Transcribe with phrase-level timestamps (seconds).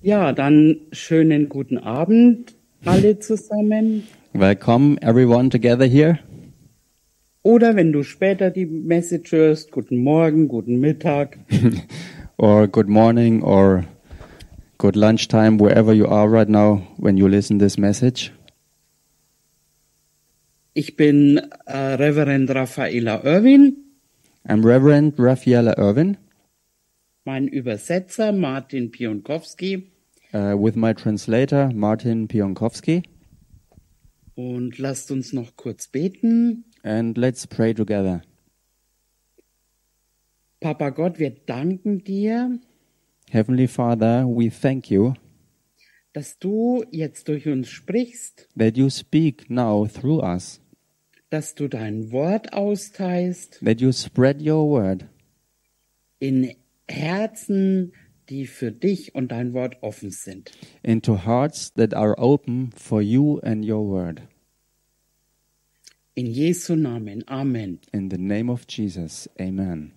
[0.00, 2.54] Ja, dann schönen guten Abend
[2.84, 4.04] alle zusammen.
[4.32, 6.20] Welcome everyone together here.
[7.42, 11.38] Oder wenn du später die Message hörst, guten Morgen, guten Mittag.
[12.38, 13.86] or good morning or
[14.78, 18.30] good lunchtime wherever you are right now when you listen this message.
[20.74, 23.76] Ich bin äh, Reverend Raffaela Irwin.
[24.46, 26.16] I'm Reverend Raffaella Irwin.
[27.28, 29.92] Mein Übersetzer Martin Pionkowski.
[30.32, 33.02] Uh, with my translator Martin Pionkowski.
[34.34, 36.64] Und lasst uns noch kurz beten.
[36.82, 38.22] And let's pray together.
[40.60, 42.58] Papa Gott, wir danken dir.
[43.28, 45.12] Heavenly Father, we thank you
[46.14, 50.62] dass du jetzt durch uns sprichst, that you speak now through us,
[51.28, 55.04] dass du dein Wort austeilst, that you spread your word
[56.20, 56.56] in
[56.88, 57.92] Herzen,
[58.28, 60.50] die für dich und dein Wort offen sind.
[60.82, 64.22] into hearts that are open for you and your word.
[66.14, 67.22] In Jesu Namen.
[67.28, 67.78] Amen.
[67.92, 69.92] In the name of Jesus, amen.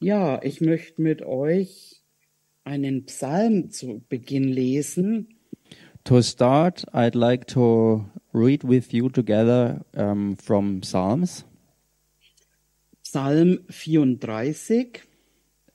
[0.00, 2.02] Ja, ich möchte mit euch
[2.64, 5.28] einen Psalm zu Beginn lesen.
[6.04, 11.44] To start, I'd like to read with you together um, from Psalms.
[13.10, 15.00] Psalm 34.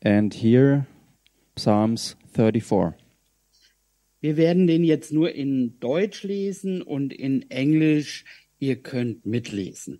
[0.03, 0.85] And here,
[1.55, 2.93] Psalms 34.
[4.21, 8.23] Wir werden den jetzt nur in Deutsch lesen und in Englisch.
[8.59, 9.99] Ihr könnt mitlesen.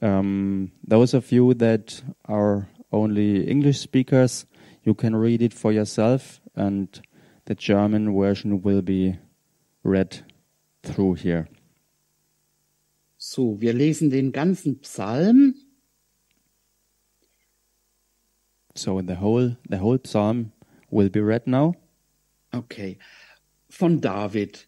[0.00, 4.46] Um, those of you that are only English speakers,
[4.84, 7.02] you can read it for yourself, and
[7.48, 9.18] the German version will be
[9.82, 10.24] read
[10.84, 11.48] through here.
[13.16, 15.56] So, wir lesen den ganzen Psalm.
[18.78, 20.52] So the whole the whole psalm
[20.88, 21.74] will be read now.
[22.54, 22.98] Okay.
[23.68, 24.66] Von David,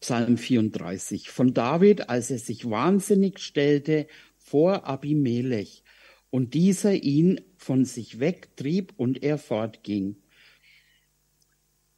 [0.00, 1.30] Psalm 34.
[1.30, 5.82] Von David, als er sich wahnsinnig stellte vor Abimelech
[6.30, 10.16] und dieser ihn von sich wegtrieb und er fortging.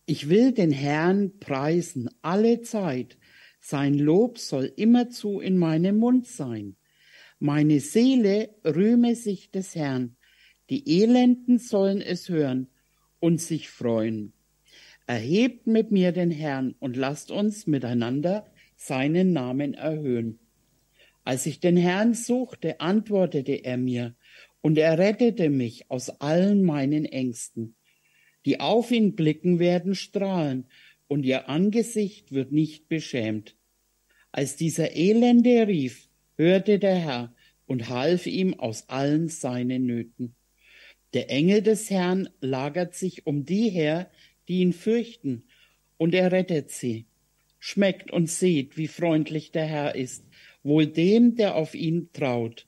[0.07, 3.19] Ich will den Herrn preisen alle Zeit.
[3.61, 6.77] Sein Lob soll immerzu in meinem Mund sein.
[7.41, 10.18] Meine Seele rühme sich des Herrn.
[10.71, 12.69] Die Elenden sollen es hören
[13.21, 14.33] und sich freuen.
[15.06, 18.47] Erhebt mit mir den Herrn und lasst uns miteinander
[18.77, 20.39] seinen Namen erhöhen.
[21.25, 24.15] Als ich den Herrn suchte, antwortete er mir
[24.61, 27.75] und er rettete mich aus allen meinen Ängsten.
[28.45, 30.67] Die auf ihn blicken, werden strahlen,
[31.06, 33.56] und ihr Angesicht wird nicht beschämt.
[34.31, 37.35] Als dieser Elende rief, hörte der Herr
[37.67, 40.35] und half ihm aus allen seinen Nöten.
[41.15, 44.11] Der Engel des Herrn lagert sich um die her,
[44.49, 45.45] die ihn fürchten,
[45.97, 47.07] und er rettet sie.
[47.59, 50.25] Schmeckt und seht, wie freundlich der Herr ist,
[50.63, 52.67] wohl dem, der auf ihn traut.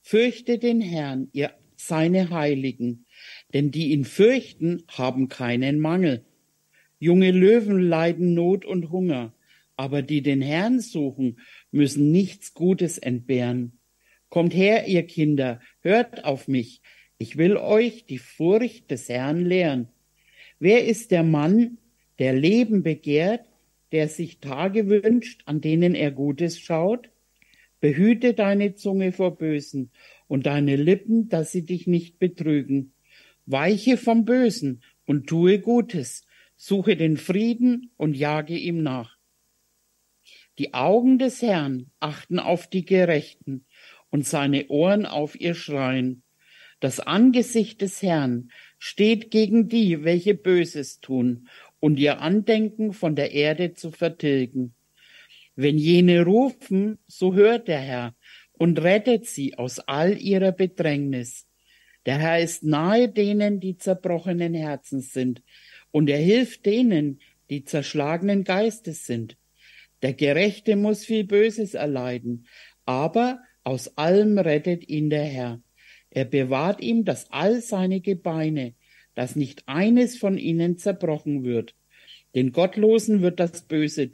[0.00, 3.06] Fürchte den Herrn, ihr seine Heiligen,
[3.52, 6.24] denn die ihn fürchten, haben keinen Mangel.
[6.98, 9.34] Junge Löwen leiden Not und Hunger,
[9.76, 11.38] aber die den Herrn suchen,
[11.70, 13.78] müssen nichts Gutes entbehren.
[14.30, 16.80] Kommt her, ihr Kinder, hört auf mich,
[17.18, 19.88] ich will euch die Furcht des Herrn lehren.
[20.58, 21.78] Wer ist der Mann,
[22.18, 23.46] der Leben begehrt,
[23.92, 27.10] der sich Tage wünscht, an denen er Gutes schaut?
[27.80, 29.90] Behüte deine Zunge vor Bösen
[30.28, 32.92] und deine Lippen, dass sie dich nicht betrügen.
[33.44, 39.16] Weiche vom Bösen und tue Gutes, suche den Frieden und jage ihm nach.
[40.58, 43.66] Die Augen des Herrn achten auf die Gerechten
[44.10, 46.22] und seine Ohren auf ihr Schreien.
[46.80, 51.48] Das Angesicht des Herrn steht gegen die, welche Böses tun,
[51.80, 54.74] und ihr Andenken von der Erde zu vertilgen.
[55.54, 58.14] Wenn jene rufen, so hört der Herr
[58.52, 61.46] und rettet sie aus all ihrer Bedrängnis.
[62.04, 65.42] Der Herr ist nahe denen, die zerbrochenen Herzens sind,
[65.90, 69.36] und er hilft denen, die zerschlagenen Geistes sind.
[70.02, 72.46] Der Gerechte muss viel Böses erleiden,
[72.84, 75.62] aber aus allem rettet ihn der Herr.
[76.10, 78.74] Er bewahrt ihm das all seine Gebeine,
[79.14, 81.74] dass nicht eines von ihnen zerbrochen wird.
[82.34, 84.10] Den Gottlosen wird das Böse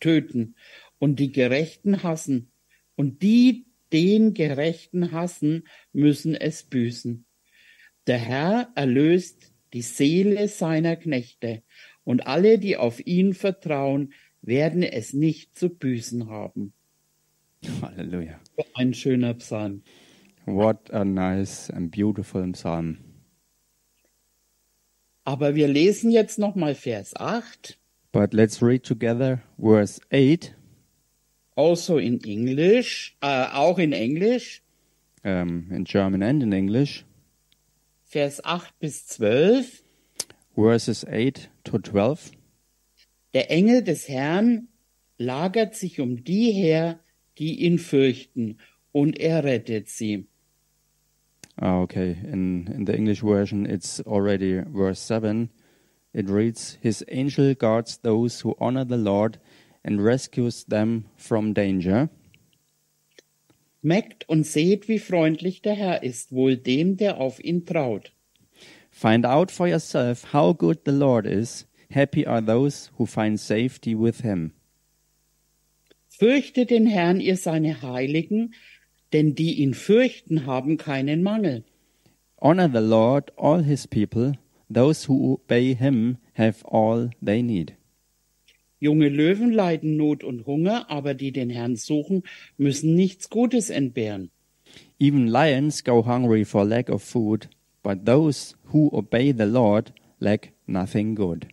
[0.00, 0.54] töten
[0.98, 2.50] und die Gerechten hassen.
[2.94, 7.26] Und die, den Gerechten hassen, müssen es büßen.
[8.06, 11.62] Der Herr erlöst die Seele seiner Knechte,
[12.04, 16.72] und alle, die auf ihn vertrauen, werden es nicht zu büßen haben.
[17.82, 18.40] Halleluja.
[18.74, 19.82] Ein schöner Psalm.
[20.46, 22.98] What a nice and beautiful psalm.
[25.24, 27.76] Aber wir lesen jetzt noch mal Vers 8,
[28.12, 30.54] But let's read together verse 8,
[31.56, 34.62] also in Englisch, äh, auch in Englisch,
[35.24, 37.04] um, in German and in English,
[38.04, 39.82] Vers 8 bis 12.
[40.54, 42.30] verses 8 to 12.
[43.34, 44.68] Der Engel des Herrn
[45.18, 47.00] lagert sich um die her,
[47.36, 48.58] die ihn fürchten,
[48.92, 50.28] und er rettet sie.
[51.60, 52.18] Ah, okay.
[52.22, 55.50] In, in the English version, it's already verse 7.
[56.12, 59.38] It reads, His angel guards those who honor the Lord
[59.84, 62.10] and rescues them from danger.
[63.82, 68.12] Meckt und seht, wie freundlich der Herr ist, wohl dem, der auf ihn traut.
[68.90, 71.66] Find out for yourself how good the Lord is.
[71.90, 74.52] Happy are those who find safety with him.
[76.08, 78.54] Fürchtet den Herrn, ihr seine Heiligen,
[79.12, 81.64] denn die ihn fürchten, haben keinen Mangel.
[82.40, 84.34] Honor the Lord, all his people.
[84.68, 87.74] Those who obey him have all they need.
[88.78, 92.24] Junge Löwen leiden Not und Hunger, aber die den Herrn suchen,
[92.58, 94.30] müssen nichts Gutes entbehren.
[94.98, 97.48] Even lions go hungry for lack of food,
[97.82, 101.46] but those who obey the Lord lack nothing good.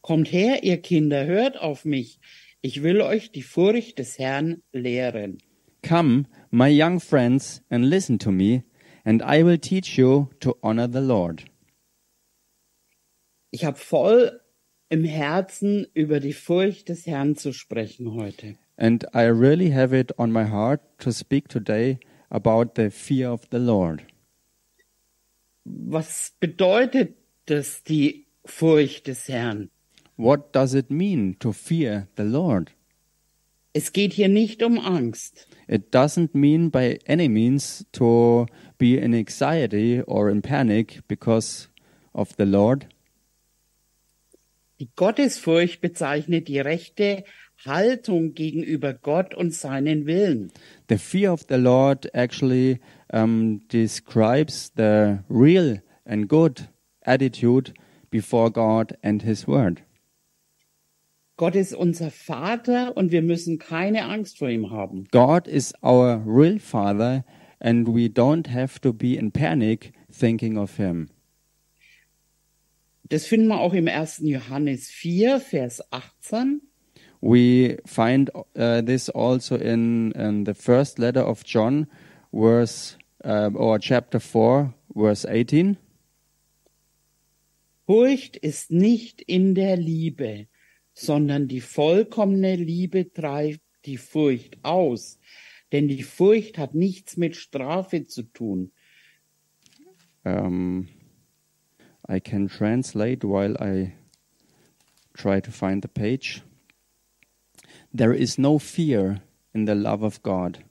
[0.00, 2.18] Kommt her, ihr Kinder, hört auf mich.
[2.62, 5.38] Ich will euch die Furcht des Herrn lehren.
[5.82, 8.64] Come, my young friends, and listen to me,
[9.04, 11.44] and I will teach you to honor the Lord.
[13.50, 14.40] Ich habe voll
[14.90, 18.56] im Herzen, über die Furcht des Herrn zu sprechen heute.
[18.76, 21.98] And I really have it on my heart to speak today
[22.30, 24.02] about the fear of the Lord.
[25.64, 27.16] Was bedeutet
[27.46, 29.70] das, die Furcht des Herrn?
[30.16, 32.72] What does it mean to fear the Lord?
[33.72, 35.46] Es geht hier nicht um Angst.
[35.68, 38.46] It doesn't mean by any means to
[38.78, 41.68] be in anxiety or in panic because
[42.12, 42.88] of the Lord.
[44.80, 47.24] Die Gottesfurcht bezeichnet die rechte
[47.64, 50.50] Haltung gegenüber Gott und seinen Willen.
[50.88, 52.80] The fear of the Lord actually
[53.12, 56.68] um, describes the real and good
[57.02, 57.74] attitude
[58.10, 59.82] before God and His Word.
[61.40, 65.08] Gott ist unser Vater und wir müssen keine Angst vor ihm haben.
[65.10, 67.24] God is our real Father,
[67.60, 71.08] and we don't have to be in panic thinking of Him.
[73.08, 74.20] Das finden wir auch im 1.
[74.22, 76.60] Johannes 4, Vers 18.
[77.22, 81.86] We find uh, this also in, in the first letter of John,
[82.34, 85.78] verse uh, or chapter 4, verse 18.
[87.86, 90.46] Furcht ist nicht in der Liebe,
[91.00, 95.18] sondern die vollkommene Liebe treibt die Furcht aus.
[95.72, 98.72] Denn die Furcht hat nichts mit Strafe zu tun.
[100.24, 100.88] Um,
[102.06, 103.94] I can translate while I
[105.14, 106.42] try to find the page.
[107.94, 109.22] There is no fear
[109.54, 110.64] in the love of God.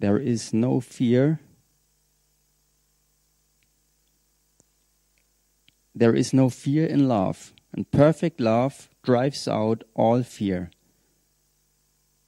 [0.00, 1.38] There is no fear.
[5.94, 10.70] There is no fear in love, and perfect love drives out all fear.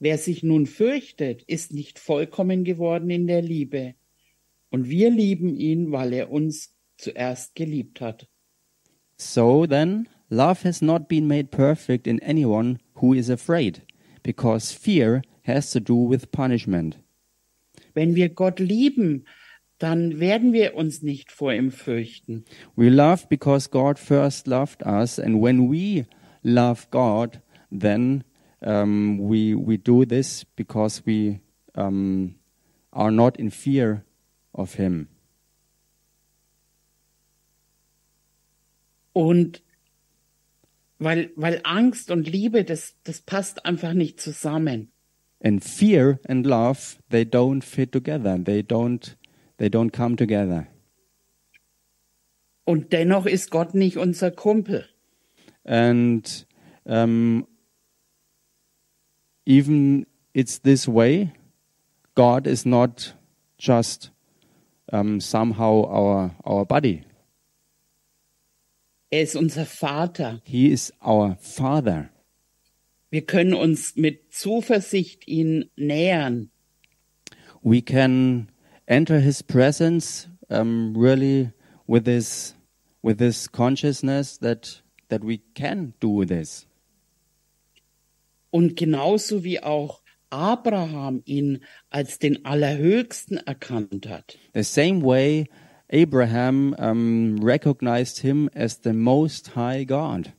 [0.00, 3.94] Wer sich nun fürchtet, ist nicht vollkommen geworden in der Liebe.
[4.70, 8.26] Und wir lieben ihn, weil er uns zuerst geliebt hat.
[9.17, 13.83] So then, love has not been made perfect in anyone who is afraid,
[14.23, 16.99] because fear has to do with punishment.
[17.95, 19.25] Wenn wir Gott lieben,
[19.78, 22.45] dann werden wir uns nicht vor ihm fürchten.
[22.76, 26.07] We love because God first loved us, and when we
[26.43, 27.40] love God,
[27.71, 28.25] then
[28.61, 31.40] um, we we do this because we
[31.75, 32.37] um,
[32.93, 34.04] are not in fear
[34.52, 35.09] of Him.
[39.12, 39.62] Und
[40.99, 44.90] weil, weil Angst und Liebe, das, das passt einfach nicht zusammen.
[45.43, 48.38] And fear and love they don't fit together.
[48.43, 49.16] They don't
[49.58, 50.66] they don't come together.
[52.64, 54.87] Und dennoch ist Gott nicht unser Kumpel.
[55.64, 56.46] And
[56.84, 57.46] um,
[59.46, 61.32] even it's this way,
[62.14, 63.14] God is not
[63.58, 64.11] just
[64.92, 67.04] um, somehow our our buddy.
[69.11, 70.40] Er ist unser Vater.
[70.44, 72.11] He is our Father.
[73.11, 76.50] Wir können uns mit Zuversicht ihn nähern.
[77.62, 78.49] We can
[78.87, 81.53] enter His presence um, really
[81.87, 82.55] with this
[83.03, 86.67] with this consciousness that that we can do this.
[88.50, 90.00] Und genauso wie auch
[90.31, 91.61] Abraham ihn
[91.91, 94.38] als den Allerhöchsten erkannt hat.
[94.55, 95.49] The same way
[95.93, 100.33] Abraham um, recognized him as the Most High God.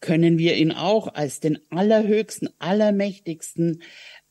[0.00, 3.82] können wir ihn auch als den allerhöchsten, allermächtigsten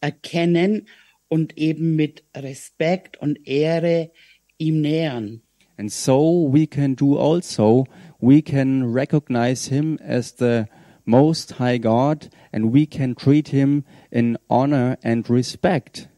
[0.01, 0.87] erkennen
[1.29, 4.11] und eben mit Respekt und Ehre
[4.57, 5.41] ihm nähern.
[5.77, 7.85] And so we can do also,
[8.19, 10.65] we can recognize him as the
[11.05, 16.09] Most High God and we can treat him in honor and respect.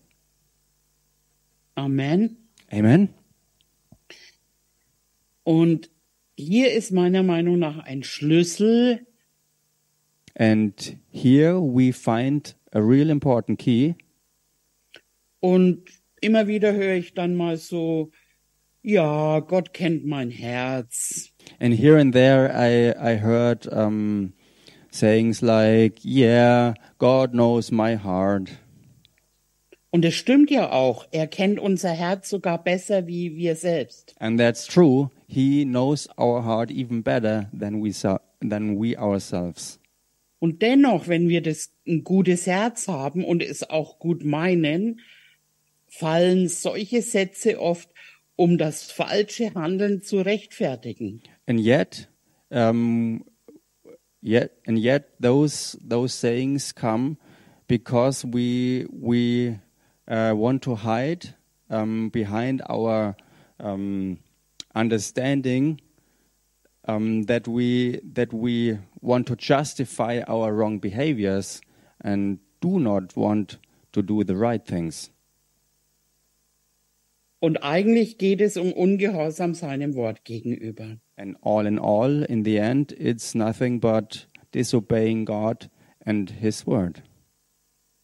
[1.78, 2.38] Amen.
[2.72, 3.10] Amen.
[5.44, 5.92] Und
[6.36, 9.06] hier ist meiner Meinung nach ein Schlüssel,
[10.36, 13.96] And here we find a real important key.
[15.42, 15.84] Und
[16.22, 18.12] immer wieder höre ich dann mal so,
[18.84, 21.34] ja, Gott kennt mein Herz.
[21.60, 24.34] And here and there I, I heard um,
[24.92, 28.50] sayings like, Yeah, God knows my heart.
[29.94, 34.16] Und es stimmt ja auch, er kennt unser Herz sogar besser wie wir selbst.
[34.20, 35.10] And that's true.
[35.28, 37.92] He knows our heart even better than we,
[38.40, 39.80] than we ourselves.
[40.40, 45.02] Und dennoch, wenn wir das ein gutes Herz haben und es auch gut meinen,
[45.92, 47.90] fallen solche Sätze oft,
[48.36, 51.22] um das falsche Handeln zu rechtfertigen.
[51.46, 52.10] And yet,
[52.50, 53.26] um,
[54.22, 57.18] yet, and yet, those those sayings come
[57.68, 59.60] because we we
[60.08, 61.36] uh, want to hide
[61.70, 63.16] um, behind our
[63.60, 64.18] um,
[64.74, 65.82] understanding
[66.88, 71.62] um, that we that we want to justify our wrong behaviors
[72.00, 73.58] and do not want
[73.92, 75.10] to do the right things.
[77.44, 81.00] Und eigentlich geht es um Ungehorsam seinem Wort gegenüber.
[81.16, 85.68] And all in all, in the end, it's nothing but disobeying God
[86.06, 87.02] and His word.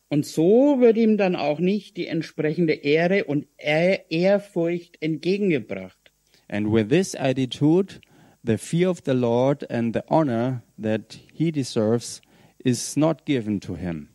[0.09, 6.11] Und so wird ihm dann auch nicht die entsprechende Ehre und Ehr- Ehrfurcht entgegengebracht.
[6.47, 7.99] And with this attitude,
[8.43, 12.23] the fear of the Lord and the honor that He deserves
[12.57, 14.09] is not given to Him.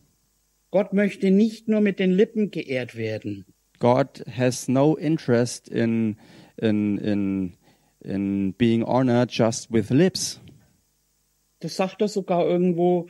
[0.71, 3.45] Gott möchte nicht nur mit den Lippen geehrt werden.
[3.79, 6.17] God has no interest in
[6.57, 7.57] in in
[8.03, 10.39] in being honored just with lips.
[11.59, 13.07] Das sagt er sogar irgendwo,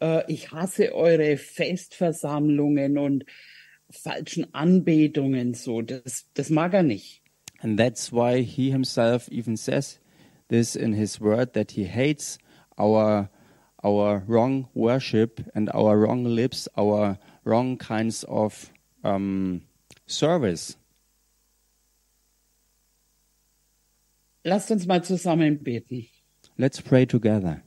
[0.00, 3.24] äh, ich hasse eure Festversammlungen und
[3.90, 5.82] falschen Anbetungen so.
[5.82, 7.22] Das, das mag er nicht.
[7.62, 10.00] And that's why he himself even says
[10.48, 12.38] this in his word that he hates
[12.78, 13.28] our
[13.82, 18.72] our wrong worship and our wrong lips, our wrong kinds of
[19.04, 19.62] um,
[20.10, 20.76] service.
[24.42, 26.08] Lasst uns mal zusammen beten.
[26.56, 27.62] Let's pray together.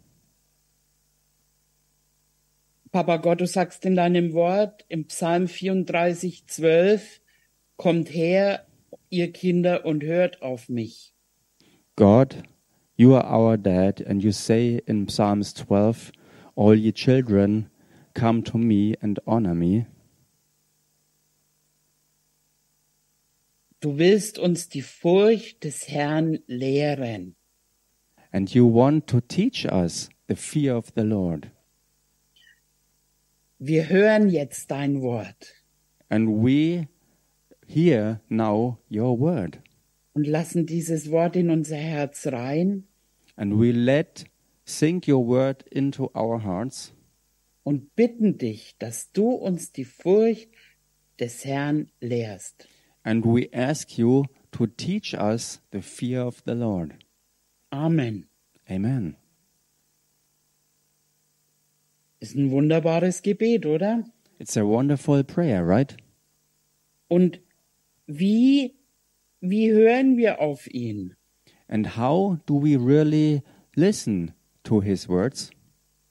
[2.92, 7.22] Papa Gott, du sagst in deinem Wort im Psalm 34, 12,
[7.76, 8.68] kommt her,
[9.10, 11.16] ihr Kinder, und hört auf mich.
[11.96, 12.44] God,
[12.96, 16.12] you are our dad, and you say in Psalms 12,
[16.56, 17.72] All ye children,
[18.14, 19.88] come to me and honor me.
[23.84, 27.36] Du willst uns die Furcht des Herrn lehren.
[28.32, 31.52] And you want to teach us the fear of the Lord.
[33.60, 35.54] Wir hören jetzt dein Wort
[36.08, 36.88] And we
[37.68, 39.60] hear now your word.
[40.13, 42.88] und lassen dieses Wort in unser Herz rein
[43.36, 44.24] And we let
[44.63, 46.94] sink your word into our hearts
[47.63, 50.48] und bitten dich, dass du uns die Furcht
[51.20, 52.70] des Herrn lehrst.
[53.03, 57.03] And we ask you to teach us the fear of the Lord.
[57.72, 58.27] Amen.
[58.69, 59.17] Amen.
[62.19, 64.05] Ist ein wunderbares Gebet, oder?
[64.39, 65.95] It's a wonderful prayer, right?
[67.10, 67.39] Und
[68.07, 68.75] wie,
[69.41, 71.15] wie hören wir auf ihn?
[71.67, 73.41] And how do we really
[73.75, 74.33] listen
[74.63, 75.51] to his words?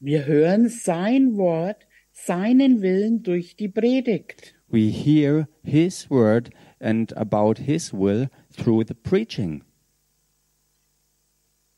[0.00, 4.54] Wir hören sein Wort, seinen Willen durch die Predigt.
[4.68, 6.50] We hear his word
[6.82, 9.62] and about his will through the preaching.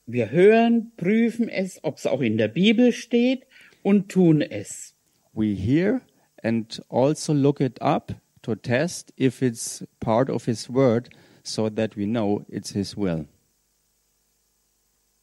[0.06, 3.46] Wir hören, prüfen es, ob es auch in der Bibel steht
[3.82, 4.94] und tun es.
[5.32, 6.02] We hear
[6.42, 11.08] and also look it up to test if it's part of his word
[11.42, 13.26] so that we know it's his will.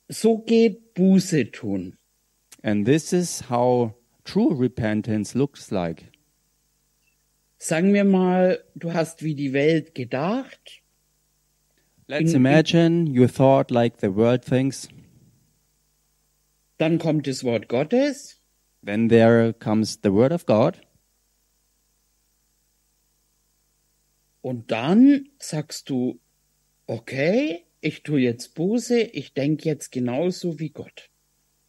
[0.10, 1.98] So geht Buße tun.
[2.64, 6.11] And this is how true repentance looks like.
[7.64, 10.82] Sagen wir mal, du hast wie die Welt gedacht,
[12.08, 14.90] Let's In- imagine you thought like the world thinks,
[16.80, 18.42] dann kommt das Wort Gottes.
[18.84, 20.82] Then there comes the word of God,
[24.42, 26.20] und dann sagst du,
[26.88, 31.12] okay, ich tue jetzt Buße, ich denke jetzt genauso wie Gott.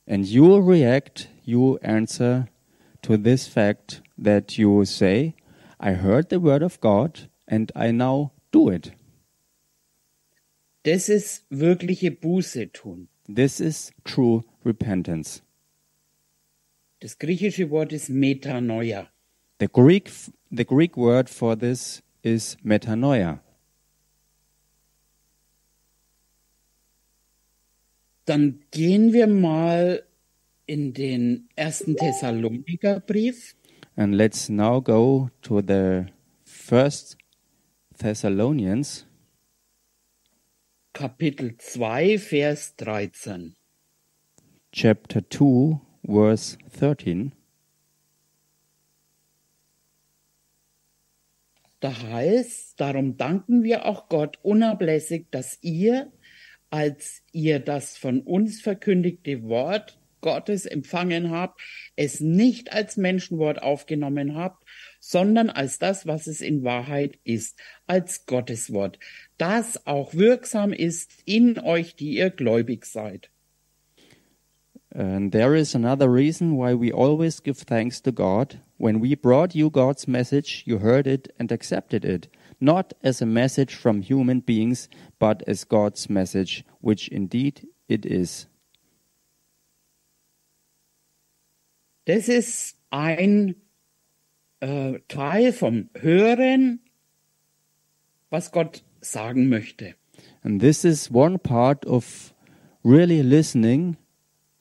[0.07, 2.49] And you react, you answer
[3.03, 5.35] to this fact that you say,
[5.85, 8.93] I heard the word of God and I now do it.
[10.85, 13.09] Das ist wirkliche Buße tun.
[13.27, 15.43] This is true repentance.
[17.01, 19.09] Das griechische Wort ist Metanoia.
[19.59, 20.11] The Greek,
[20.51, 23.41] the Greek word for this is metanoia.
[28.25, 30.05] Dann gehen wir mal
[30.67, 33.57] in den ersten Thessalonikerbrief.
[33.97, 36.09] And let's now go to the
[36.45, 37.17] first
[37.99, 39.05] Thessalonians
[40.95, 43.55] Kapitel 2, Vers 13.
[44.73, 47.33] chapter 2 verse 13.
[51.81, 56.13] Da heißt, darum danken wir auch Gott unablässig, dass ihr,
[56.71, 61.61] als ihr das von uns verkündigte Wort Gottes empfangen habt,
[61.95, 64.65] es nicht als Menschenwort aufgenommen habt,
[64.99, 68.99] sondern als das, was es in Wahrheit ist, als Gottes Wort,
[69.37, 73.29] das auch wirksam ist in euch, die ihr gläubig seid.
[74.95, 78.61] And there is another reason why we always give thanks to God.
[78.77, 82.29] When we brought you God's message, you heard it and accepted it,
[82.61, 88.47] not as a message from human beings, but as God's message, which indeed it is.
[92.05, 93.55] Das ist ein
[94.61, 96.81] äh, Teil vom Hören,
[98.31, 99.95] was Gott sagen möchte.
[100.43, 102.35] And this is one part of
[102.85, 103.97] really listening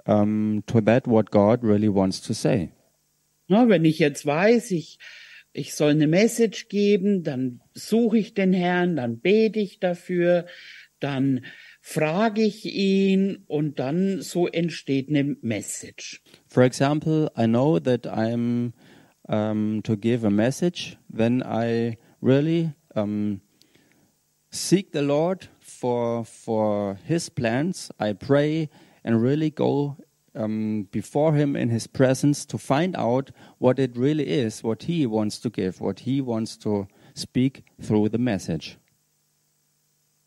[0.06, 2.70] um, to that what God really wants to say.
[3.48, 5.00] Na, wenn ich jetzt weiß, ich,
[5.52, 10.46] ich soll eine Message geben, dann suche ich den Herrn, dann bete ich dafür,
[11.00, 11.44] dann
[11.82, 16.22] frage ich ihn und dann so entsteht eine Message.
[16.48, 18.74] For example, I know that I'm
[19.28, 23.42] um, to give a message, then I really um,
[24.52, 27.92] seek the Lord for for His plans.
[28.00, 28.70] I pray
[29.04, 29.98] and really go
[30.36, 35.08] um, before Him in His presence to find out what it really is, what He
[35.08, 38.78] wants to give, what He wants to speak through the message.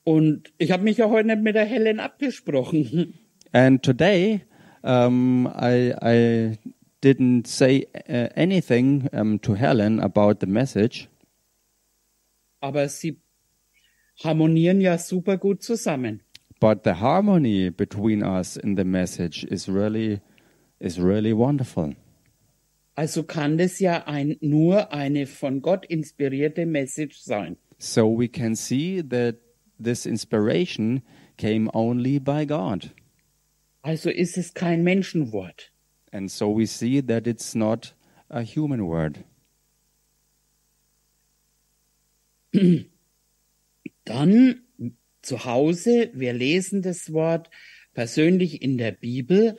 [0.04, 3.14] Und ich habe mich ja heute nicht mit der Helen abgesprochen.
[3.52, 4.42] And today,
[4.82, 6.58] um, I, I
[7.02, 11.08] didn't say uh, anything um, to Helen about the message,
[12.60, 13.20] Aber sie
[14.22, 16.20] harmonieren ja super gut zusammen.
[16.60, 20.20] but the harmony between us in the message is really
[20.80, 21.94] is really wonderful.
[22.96, 27.56] Also kann das ja ein, nur eine von Gott inspirierte Message sein.
[27.78, 29.36] So we can see that
[29.84, 31.02] this inspiration
[31.36, 32.90] came only by God.
[33.82, 35.70] Also ist es kein Menschenwort.
[36.10, 37.94] And so we see that it's not
[38.30, 39.24] a human word.
[44.04, 44.60] Dann
[45.22, 47.50] zu Hause, wir lesen das Wort
[47.94, 49.56] persönlich in der Bibel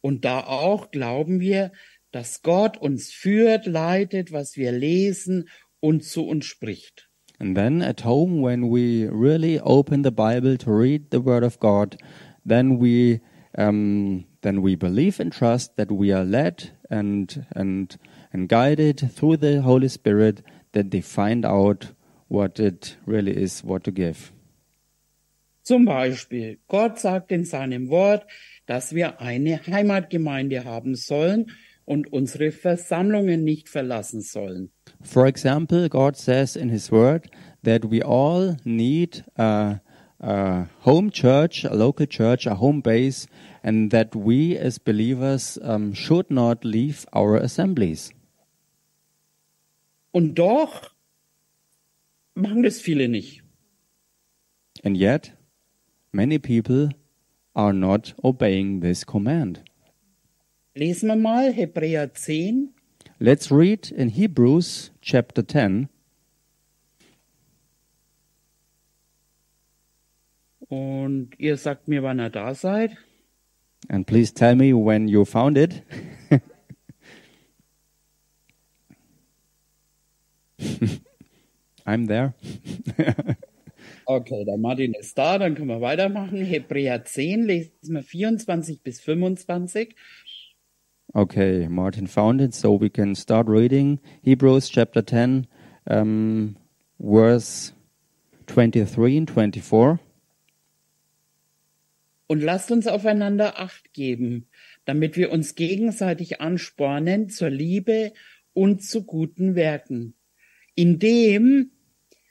[0.00, 1.72] und da auch glauben wir,
[2.10, 5.48] dass Gott uns führt, leitet, was wir lesen
[5.80, 7.07] und zu uns spricht.
[7.40, 11.60] And then at home, when we really open the Bible to read the Word of
[11.60, 11.96] God,
[12.44, 13.20] then we
[13.56, 17.96] um, then we believe and trust that we are led and and
[18.32, 21.92] and guided through the Holy Spirit that they find out
[22.28, 24.32] what it really is, what to give.
[25.62, 28.26] Zum Beispiel, Gott sagt in seinem Wort,
[28.66, 31.50] dass wir eine Heimatgemeinde haben sollen
[31.88, 34.70] und unsere Versammlungen nicht verlassen sollen.
[35.00, 37.30] For example, God says in His Word
[37.64, 39.80] that we all need a,
[40.20, 43.26] a home church, a local church, a home base,
[43.62, 48.12] and that we as believers um, should not leave our assemblies.
[50.12, 50.90] Und doch
[52.34, 53.42] machen das viele nicht.
[54.84, 55.32] And yet,
[56.12, 56.90] many people
[57.54, 59.64] are not obeying this command.
[60.74, 62.74] Lesen wir mal Hebräer 10,
[63.20, 65.88] Let's read in Hebrews chapter 10,
[70.68, 72.96] und ihr sagt mir, wann ihr da seid.
[73.88, 75.82] and please tell me when you found it.
[81.86, 82.34] I'm there.
[84.10, 86.42] Okay, der Martin ist da, dann können wir weitermachen.
[86.42, 89.94] Hebräer 10, lesen wir 24 bis 25.
[91.18, 95.48] Okay, Martin found it, so we can start reading Hebrews chapter 10,
[95.88, 96.56] um,
[97.00, 97.72] verse
[98.46, 99.98] 23 and 24.
[102.28, 104.46] Und lasst uns aufeinander Acht geben,
[104.84, 108.12] damit wir uns gegenseitig anspornen zur Liebe
[108.52, 110.14] und zu guten Werken,
[110.76, 111.72] indem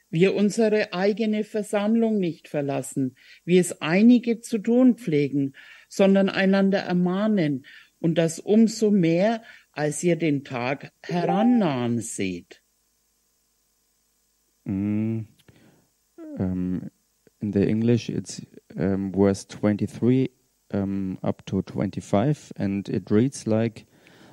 [0.10, 5.56] wir unsere eigene Versammlung nicht verlassen, wie es einige zu tun pflegen,
[5.89, 7.65] sondern einander ermahnen
[7.99, 12.62] und das umso mehr, als ihr den Tag herannahen seht.
[14.65, 15.21] Mm,
[16.39, 16.89] um,
[17.39, 18.41] in the English, it's
[18.77, 20.29] um, verse 23
[20.73, 23.86] um, up to 25, and it reads like,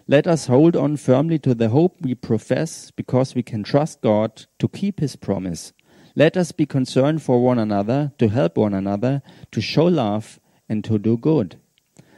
[0.06, 4.46] Let us hold on firmly to the hope we profess, because we can trust God
[4.58, 5.72] to keep his promise.
[6.16, 9.22] Let us be concerned for one another, to help one another,
[9.52, 11.60] to show love, and to do good.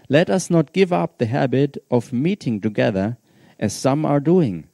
[0.08, 3.16] Let us not give up the habit of meeting together,
[3.58, 4.68] as some are doing.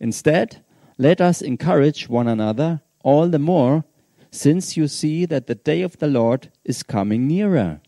[0.00, 0.62] Instead,
[0.98, 3.84] let us encourage one another all the more,
[4.30, 7.80] since you see that the day of the Lord is coming nearer.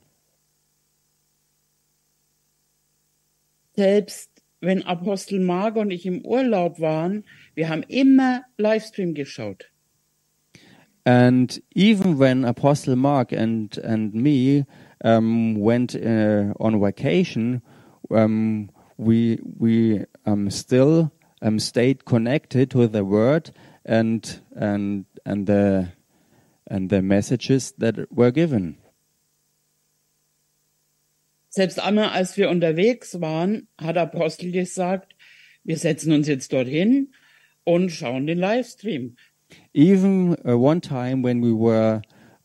[3.77, 4.29] Selbst
[4.61, 9.71] wenn Apostel Mark und ich im Urlaub waren, wir haben immer Livestream geschaut.
[11.05, 14.67] And even when Apostle Mark and and me
[15.05, 17.63] um, went uh, on vacation,
[18.11, 23.51] um, we we um, still um, stayed connected with the Word
[23.85, 25.89] and and and the
[26.67, 28.77] and the messages that were given.
[31.51, 35.15] Selbst einmal, als wir unterwegs waren, hat Apostel gesagt,
[35.65, 37.09] wir setzen uns jetzt dorthin
[37.65, 39.17] und schauen den Livestream.
[39.73, 42.03] Even uh, one time when we were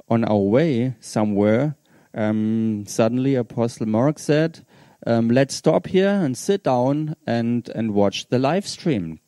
[0.07, 1.75] on our way somewhere,
[2.13, 4.65] um, suddenly Apostle Mark said,
[5.05, 9.19] um, "Let's stop here and sit down and and watch the live stream."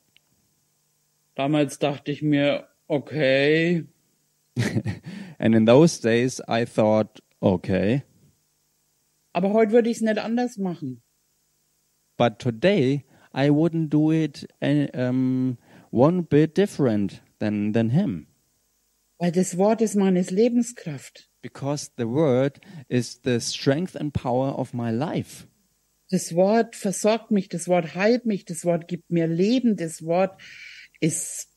[1.36, 3.84] Damals dachte ich mir, okay,
[5.40, 8.04] and in those days, I thought, okay,
[9.34, 11.02] aber heute würde ich es nicht anders machen.
[12.18, 15.58] but today I wouldn't do it any, um,
[15.92, 18.28] one bit different than than him,
[19.20, 21.30] Weil das Wort ist meines Lebenskraft.
[21.46, 25.46] Because the word is the strength and power of my life.
[26.10, 30.42] Das Wort versorgt mich, das Wort heilt mich, das Wort gibt mir Leben, das Wort
[31.00, 31.50] ist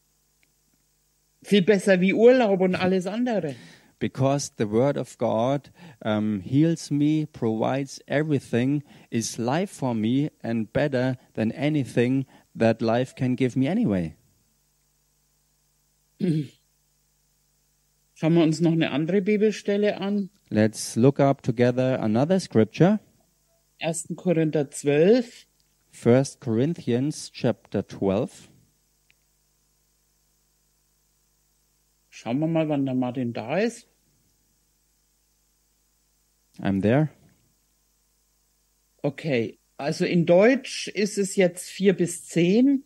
[1.42, 3.54] viel besser wie Urlaub und alles andere.
[3.98, 5.70] because the word of God
[6.02, 13.16] um, heals me, provides everything, is life for me, and better than anything that life
[13.16, 14.14] can give me anyway.
[18.20, 20.28] Schauen wir uns noch eine andere Bibelstelle an.
[20.48, 22.98] Let's look up together another scripture,
[23.78, 24.16] 1.
[24.16, 25.46] Korinther 12,
[25.92, 28.50] 1 Corinthians chapter 12.
[32.08, 33.86] Schauen wir mal, wann der Martin da ist.
[36.60, 37.10] I'm there.
[39.02, 42.82] Okay, also in Deutsch ist es jetzt 4 bis 10.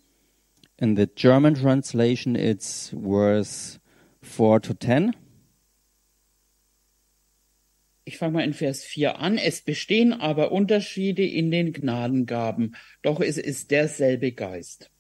[0.77, 3.81] In the German translation, it's verse
[4.21, 5.17] 4 to 10.
[8.05, 9.39] Ich fange mal in Vers 4 an.
[9.39, 14.91] Es bestehen aber Unterschiede in den Gnadengaben, doch es ist derselbe Geist.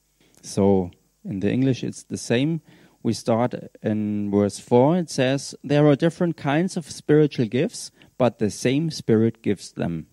[0.43, 0.91] So
[1.25, 2.61] in the English, it's the same.
[3.03, 5.01] We start in verse 4.
[5.01, 10.07] It says, There are different kinds of spiritual gifts, but the same Spirit gives them.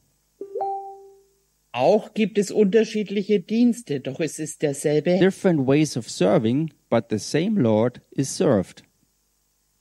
[1.71, 7.19] Auch gibt es unterschiedliche Dienste, doch es ist derselbe Different ways of serving, but the
[7.19, 8.83] same Lord is served.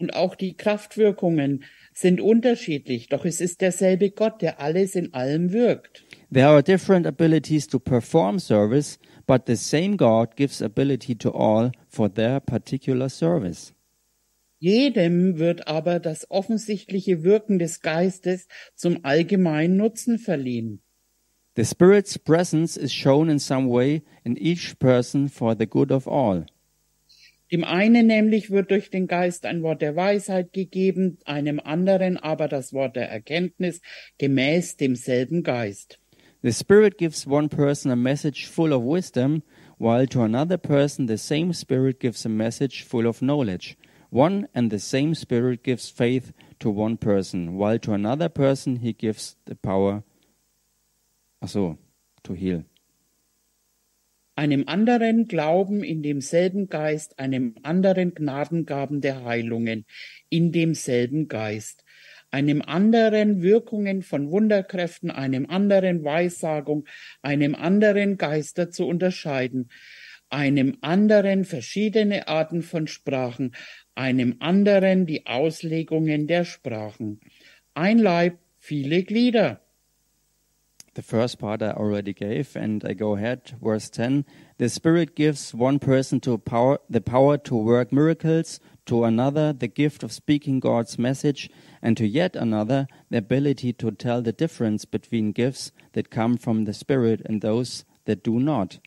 [0.00, 1.64] und auch die Kraftwirkungen
[2.00, 6.04] sind unterschiedlich, doch es ist derselbe Gott, der alles in allem wirkt.
[6.32, 11.72] There are different abilities to perform service, but the same God gives ability to all
[11.88, 13.74] for their particular service.
[14.60, 20.82] Jedem wird aber das offensichtliche Wirken des Geistes zum allgemeinen Nutzen verliehen.
[21.56, 26.06] The Spirit's presence is shown in some way in each person for the good of
[26.06, 26.46] all.
[27.50, 32.46] Dem einen nämlich wird durch den Geist ein Wort der Weisheit gegeben, einem anderen aber
[32.48, 33.80] das Wort der Erkenntnis
[34.18, 35.98] gemäß demselben Geist.
[36.42, 39.42] The Spirit gives one person a message full of wisdom,
[39.78, 43.76] while to another person the same Spirit gives a message full of knowledge.
[44.10, 48.92] One and the same Spirit gives faith to one person, while to another person he
[48.92, 50.04] gives the power
[51.42, 51.78] ach so,
[52.24, 52.64] to heal.
[54.38, 59.84] Einem anderen Glauben in demselben Geist, einem anderen Gnadengaben der Heilungen
[60.28, 61.84] in demselben Geist,
[62.30, 66.86] einem anderen Wirkungen von Wunderkräften, einem anderen Weissagung,
[67.20, 69.70] einem anderen Geister zu unterscheiden,
[70.30, 73.56] einem anderen verschiedene Arten von Sprachen,
[73.96, 77.18] einem anderen die Auslegungen der Sprachen.
[77.74, 79.67] Ein Leib, viele Glieder.
[80.98, 83.52] The first part I already gave, and I go ahead.
[83.62, 84.24] Verse 10
[84.56, 89.68] The Spirit gives one person to power, the power to work miracles, to another, the
[89.68, 94.84] gift of speaking God's message, and to yet another, the ability to tell the difference
[94.84, 98.80] between gifts that come from the Spirit and those that do not.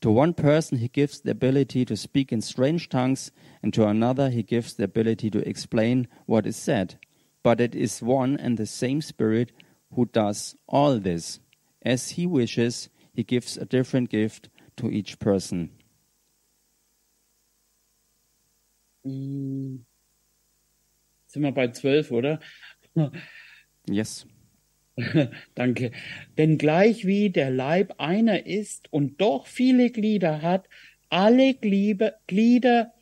[0.00, 3.30] To one person, he gives the ability to speak in strange tongues,
[3.62, 6.98] and to another, he gives the ability to explain what is said.
[7.44, 9.52] But it is one and the same Spirit
[9.94, 11.38] who does all this.
[11.84, 15.70] As he wishes, he gives a different gift to each person.
[19.04, 19.84] Hm.
[21.26, 22.40] Sind wir bei zwölf, oder?
[23.88, 24.26] Yes.
[25.56, 25.90] Danke.
[26.38, 30.68] Denn gleich wie der Leib einer ist und doch viele Glieder hat,
[31.08, 32.94] alle Glieder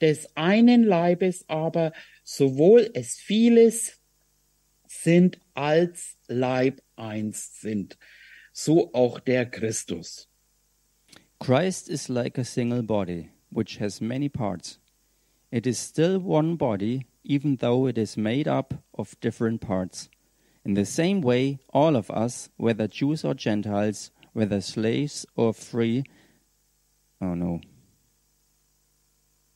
[0.00, 3.99] des einen Leibes aber, sowohl es vieles
[5.02, 7.98] sind als Leib eins sind,
[8.52, 10.28] so auch der Christus.
[11.38, 14.78] Christ is like a single body, which has many parts.
[15.50, 20.10] It is still one body, even though it is made up of different parts.
[20.64, 26.04] In the same way, all of us, whether Jews or Gentiles, whether slaves or free,
[27.20, 27.60] oh no,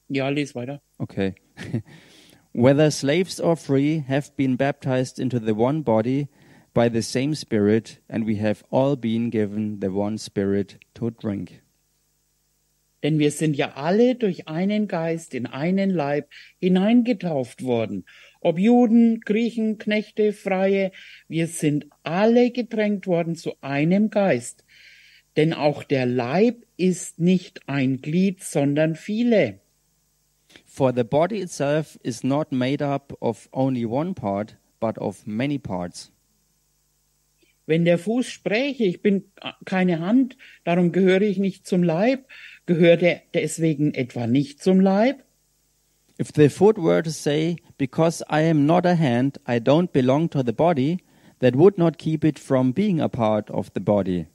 [0.08, 0.80] Ja, les weiter.
[1.00, 1.34] Okay.
[2.56, 6.28] Whether slaves or free have been baptized into the one body
[6.72, 11.62] by the same Spirit, and we have all been given the one Spirit to drink.
[13.02, 16.28] Denn wir sind ja alle durch einen Geist in einen Leib
[16.60, 18.04] hineingetauft worden.
[18.40, 20.92] Ob Juden, Griechen, Knechte, Freie,
[21.26, 24.64] wir sind alle gedrängt worden zu einem Geist.
[25.36, 29.58] Denn auch der Leib ist nicht ein Glied, sondern viele.
[30.76, 35.56] For the body itself is not made up of only one part, but of many
[35.56, 36.10] parts.
[37.64, 39.22] Wenn der Fuß spräche, ich bin
[39.64, 42.26] keine Hand, darum gehöre ich nicht zum Leib,
[42.66, 45.22] gehört er deswegen etwa nicht zum Leib?
[46.20, 50.28] If the foot were to say, Because I am not a hand, I don't belong
[50.30, 50.98] to the body,
[51.38, 54.26] that would not keep it from being a part of the body.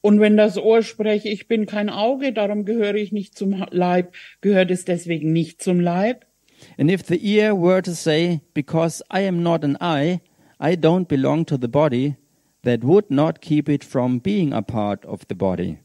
[0.00, 4.14] Und wenn das Ohr spräche, ich bin kein Auge, darum gehöre ich nicht zum Leib,
[4.40, 6.24] gehört es deswegen nicht zum Leib?
[6.76, 10.20] And if the ear were to say, Because I am not an eye,
[10.60, 12.16] I don't belong to the body,
[12.62, 15.78] that would not keep it from being a part of the body.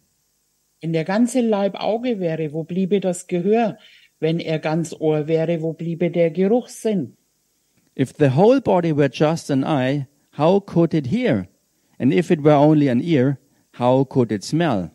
[0.81, 3.77] Wenn der ganze Leib Auge wäre, wo bliebe das Gehör?
[4.19, 7.15] Wenn er ganz Ohr wäre, wo bliebe der Geruchssinn?
[7.95, 11.47] If the whole body were just an eye, how could it hear?
[11.99, 13.37] And if it were only an ear,
[13.73, 14.91] how could it smell?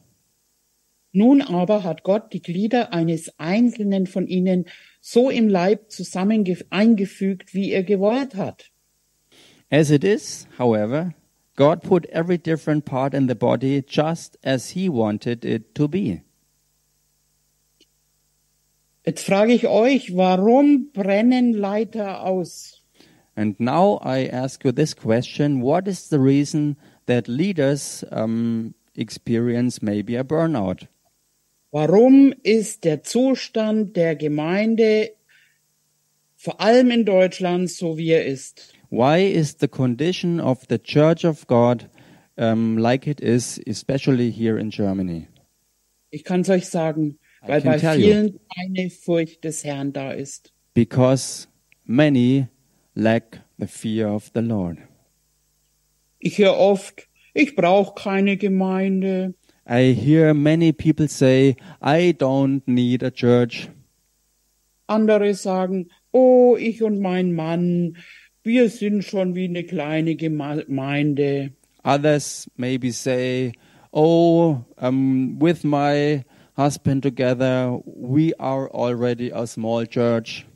[1.12, 4.66] Nun aber hat Gott die Glieder eines einzelnen von ihnen
[5.00, 8.70] so im Leib zusammen eingefügt, wie er gewollt hat.
[9.70, 11.14] As it is, however,
[11.56, 16.22] God put every different part in the body just as He wanted it to be.
[19.04, 22.82] Jetzt frage ich euch, warum brennen Leiter aus?
[23.34, 26.76] And now I ask you this question What is the reason
[27.08, 30.86] that leaders um, experience maybe a burnout?
[31.70, 35.10] Warum ist der Zustand der Gemeinde
[36.36, 38.72] vor allem in Deutschland so wie er ist?
[38.90, 41.90] Why is the condition of the Church of God
[42.36, 45.28] um, like it is, especially here in Germany?
[46.10, 48.06] Ich kann es euch sagen, I weil bei tell you.
[48.06, 50.54] vielen keine Furcht des Herrn da ist.
[50.72, 51.48] Because
[51.84, 52.46] many
[52.94, 54.78] lack the fear of the Lord.
[56.18, 59.34] Ich höre oft, ich brauche keine Gemeinde.
[59.70, 63.68] I hear many people say, I don't need a church.
[64.86, 67.98] Andere sagen, oh, ich und mein Mann,
[68.42, 71.52] wir sind schon wie eine kleine Gemeinde.
[71.84, 73.52] Others maybe say,
[73.92, 76.24] Oh, um, with my
[76.56, 80.46] husband together, we are already a small church.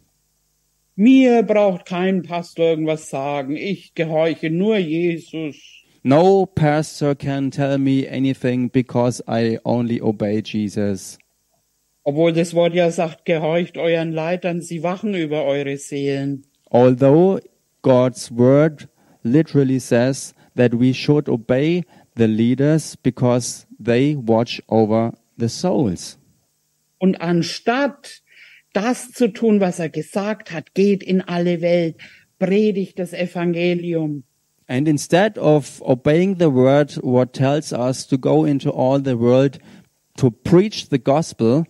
[0.94, 3.56] Mir braucht kein Pastor irgendwas sagen.
[3.56, 5.56] Ich gehorche nur Jesus.
[6.02, 11.18] No pastor can tell me anything because I only obey Jesus.
[12.04, 16.44] Obwohl das Wort ja sagt, gehorcht euren Leitern, sie wachen über eure Seelen.
[16.70, 17.40] Although
[17.82, 18.88] God's word
[19.22, 21.84] literally says that we should obey
[22.16, 26.18] the leaders because they watch over the souls.
[26.98, 28.21] Und anstatt
[28.72, 31.96] das zu tun, was er gesagt hat, geht in alle Welt,
[32.38, 34.24] predigt das Evangelium.
[34.68, 39.58] And instead of obeying the word, what tells us to go into all the world
[40.16, 41.66] to preach the gospel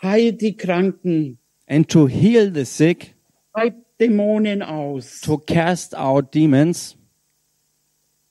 [0.00, 3.16] Heilt die Kranken, and to heal the sick,
[3.52, 5.20] treibt Dämonen aus.
[5.22, 6.96] to cast out demons.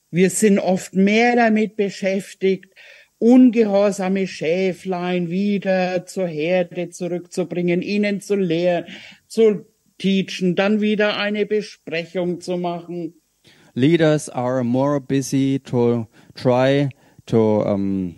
[0.10, 2.74] Wir sind oft mehr damit beschäftigt,
[3.20, 8.86] ungehorsame Schäflein wieder zur Herde zurückzubringen, ihnen zu lehren,
[9.28, 9.66] zu
[9.98, 13.14] teachen, dann wieder eine Besprechung zu machen.
[13.74, 16.90] Leaders are more busy to try
[17.28, 18.16] to um,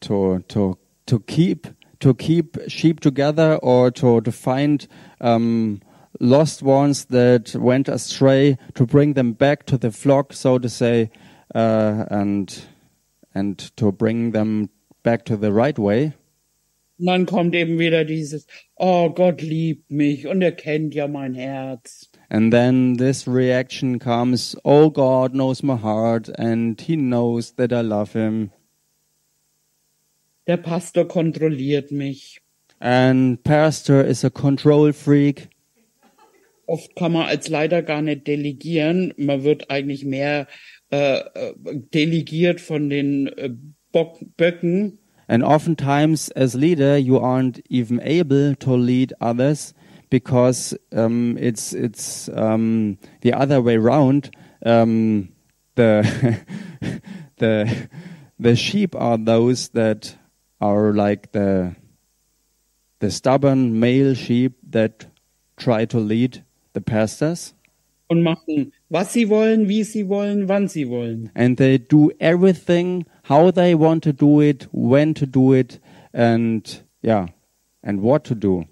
[0.00, 1.68] to to to keep
[2.00, 4.86] to keep sheep together or to to find
[5.20, 5.80] um,
[6.20, 11.10] lost ones that went astray to bring them back to the flock, so to say,
[11.54, 12.66] uh, and
[13.34, 14.70] and to bring them
[15.02, 16.12] back to the right way.
[16.98, 21.34] Und dann kommt eben wieder dieses, oh, Gott liebt mich und er kennt ja mein
[21.34, 22.08] Herz.
[22.28, 27.80] And then this reaction comes, oh God knows my heart and he knows that I
[27.80, 28.50] love him.
[30.46, 32.40] Der Pastor kontrolliert mich.
[32.78, 35.48] And pastor is a control freak.
[36.66, 39.12] Oft kann man als Leiter gar nicht delegieren.
[39.16, 40.46] Man wird eigentlich mehr
[41.92, 43.50] delegiert von den äh,
[44.36, 44.98] Böcken.
[45.26, 49.72] And oftentimes as leader, you aren't even able to lead others
[50.10, 54.30] because um, it's, it's um, the other way round.
[54.66, 55.30] Um,
[55.76, 56.42] the,
[57.38, 57.88] the,
[58.38, 60.14] the sheep are those that
[60.60, 61.74] are like the,
[62.98, 65.06] the stubborn male sheep that
[65.56, 67.54] try to lead the pastors.
[68.08, 71.30] und machen, was sie wollen, wie sie wollen, wann sie wollen.
[71.34, 75.80] and they do everything how they want to do it, when to do it,
[76.12, 77.26] and yeah,
[77.82, 78.64] and what to do.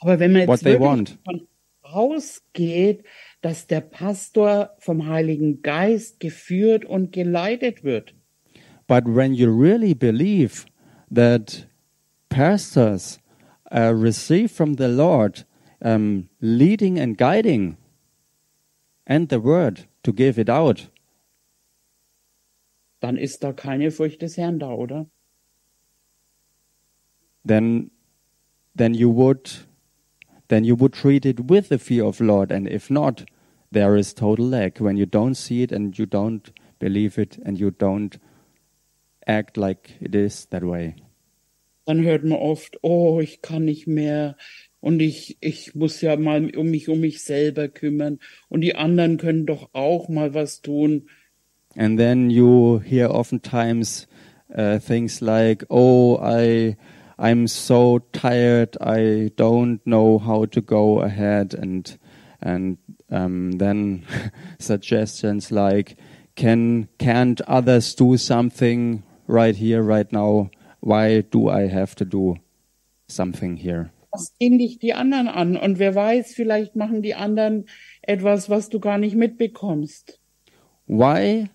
[0.00, 1.18] Aber wenn man jetzt they wirklich want.
[1.24, 1.48] davon
[1.82, 3.02] ausgeht,
[3.42, 8.14] dass der Pastor vom Heiligen Geist geführt und geleitet wird,
[8.86, 10.64] But when you really believe
[11.12, 11.66] that
[12.28, 13.18] pastors
[13.72, 15.44] uh, receive from the Lord
[15.80, 17.76] um, leading and guiding,
[19.10, 20.90] and the word to give it out,
[23.00, 25.06] dann ist da keine Furcht des Herrn da, oder?
[27.44, 27.90] then
[28.74, 29.50] then you would
[30.48, 33.24] then you would treat it with the fear of Lord, and if not,
[33.70, 37.58] there is total lack when you don't see it and you don't believe it and
[37.58, 38.18] you don't
[39.26, 40.96] act like it is that way.
[41.86, 44.36] Dann hört man oft, oh, ich kann nicht mehr
[44.80, 49.18] und ich, ich muss ja mal um mich um mich selber kümmern und die anderen
[49.18, 51.08] können doch auch mal was tun.
[51.76, 54.08] And then you hear oftentimes
[54.56, 56.76] uh, things like, "Oh, I,
[57.16, 58.76] I'm so tired.
[58.80, 61.96] I don't know how to go ahead," and
[62.40, 64.04] and um, then
[64.58, 65.96] suggestions like,
[66.34, 70.50] "Can can't others do something right here, right now?
[70.80, 72.38] Why do I have to do
[73.06, 75.56] something here?" Was gehen dich die anderen an?
[75.56, 77.66] Und wer weiß, vielleicht machen die anderen
[78.02, 80.20] etwas, was du gar nicht mitbekommst.
[80.86, 81.48] Why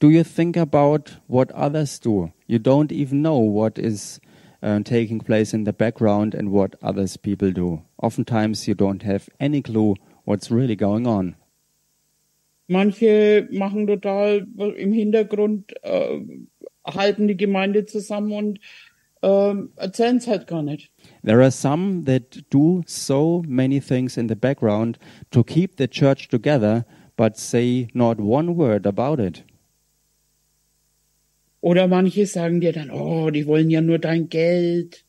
[0.00, 2.30] do you think about what others do?
[2.46, 4.20] You don't even know what is
[4.62, 7.82] uh, taking place in the background and what others people do.
[8.02, 11.36] Oftentimes you don't have any clue what's really going on.
[12.66, 16.18] Manche machen total im Hintergrund, äh,
[16.84, 18.60] halten die Gemeinde zusammen und
[19.24, 20.90] ähm, erzählen es halt gar nicht.
[21.24, 24.98] There are some that do so many things in the background
[25.30, 26.84] to keep the church together,
[27.16, 29.44] but say not one word about it.
[31.62, 35.04] Oder manche sagen dir dann, oh, die wollen ja nur dein Geld.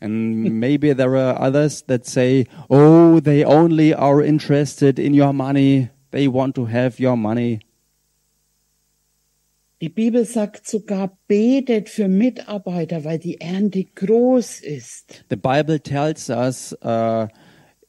[0.00, 5.88] And maybe there are others that say, oh, they only are interested in your money.
[6.10, 7.60] They want to have your money.
[9.84, 15.26] Die Bibel sagt sogar, betet für Mitarbeiter, weil die Ernte groß ist.
[15.28, 17.26] The Bible tells us, uh,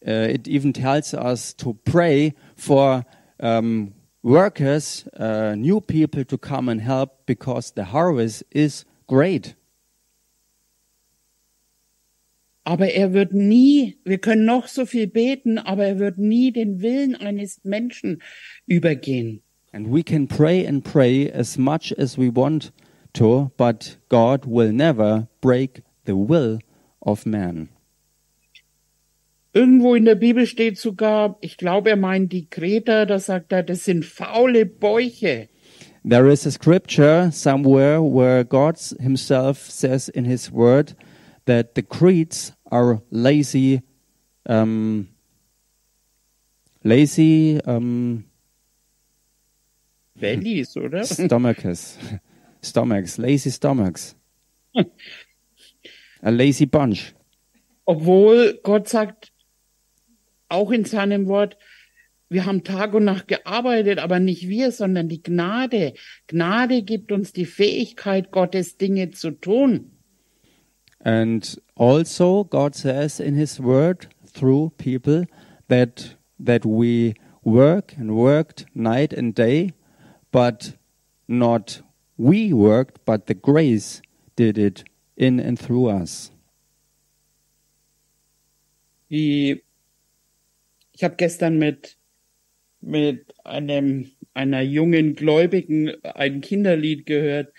[0.06, 3.06] uh, it even tells us to pray for
[3.40, 9.56] um, workers, uh, new people to come and help because the harvest is great.
[12.66, 16.82] Aber er wird nie, wir können noch so viel beten, aber er wird nie den
[16.82, 18.22] Willen eines Menschen
[18.66, 19.44] übergehen.
[19.76, 22.72] And we can pray and pray as much as we want
[23.16, 26.60] to, but God will never break the will
[27.02, 27.68] of man.
[29.54, 33.64] Irgendwo in der Bibel steht sogar, ich glaube, er meint die Kreter, da sagt er,
[33.64, 35.50] das sind faule Bäuche.
[36.06, 40.96] There is a scripture somewhere where God Himself says in His Word
[41.48, 43.82] that the Cretes are lazy,
[44.46, 45.10] um,
[46.82, 48.25] lazy um,
[50.20, 51.04] Bellies, oder?
[51.04, 51.98] stomachs,
[52.62, 54.16] stomachs, lazy stomachs,
[56.22, 57.14] a lazy bunch.
[57.86, 59.32] Obwohl Gott sagt,
[60.50, 61.58] auch in seinem Wort,
[62.30, 65.94] wir haben Tag und Nacht gearbeitet, aber nicht wir, sondern die Gnade.
[66.28, 69.92] Gnade gibt uns die Fähigkeit, Gottes Dinge zu tun.
[71.00, 75.28] And also God says in his word through people
[75.68, 77.14] that that we
[77.44, 79.74] work and worked night and day,
[80.36, 80.74] but
[81.30, 81.82] not
[82.18, 84.02] we worked, but the grace
[84.36, 84.84] did it
[85.16, 86.30] in and through us.
[89.08, 89.62] Ich
[91.02, 91.96] habe gestern mit
[92.82, 97.54] mit einem einer jungen Gläubigen ein Kinderlied gehört,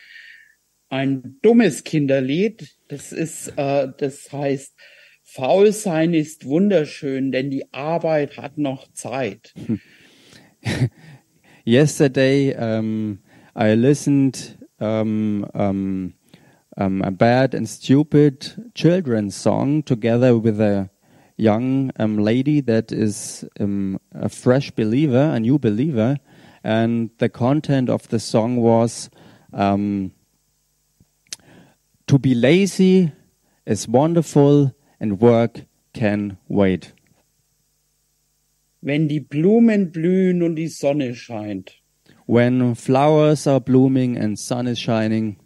[0.90, 2.76] ein dummes Kinderlied.
[2.88, 4.74] Das ist, äh, das heißt,
[5.22, 9.54] faul sein ist wunderschön, denn die Arbeit hat noch Zeit.
[11.68, 13.18] Yesterday, um,
[13.56, 16.14] I listened um, um,
[16.76, 20.88] um, a bad and stupid children's song together with a
[21.36, 26.18] young um, lady that is a fresh believer, a new believer,
[26.62, 29.10] and the content of the song was
[29.52, 30.12] to
[32.20, 33.10] be lazy
[33.66, 35.62] is wonderful and work
[35.92, 36.92] can wait.
[38.80, 41.80] Wenn die Blumen blühen und die Sonne scheint.
[42.26, 45.36] When flowers are blooming and sun is shining.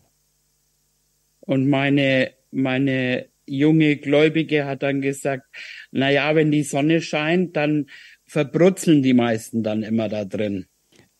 [1.40, 5.44] Und meine, meine junge Gläubige hat dann gesagt,
[5.90, 7.86] na ja, wenn die Sonne scheint, dann
[8.24, 10.66] verbrutzeln die meisten dann immer da drin.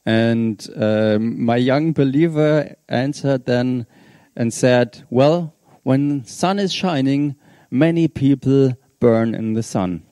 [0.04, 3.86] And um, my young believer answered then
[4.34, 5.52] and said, Well,
[5.82, 7.36] when sun is shining,
[7.70, 10.02] many people burn in the sun.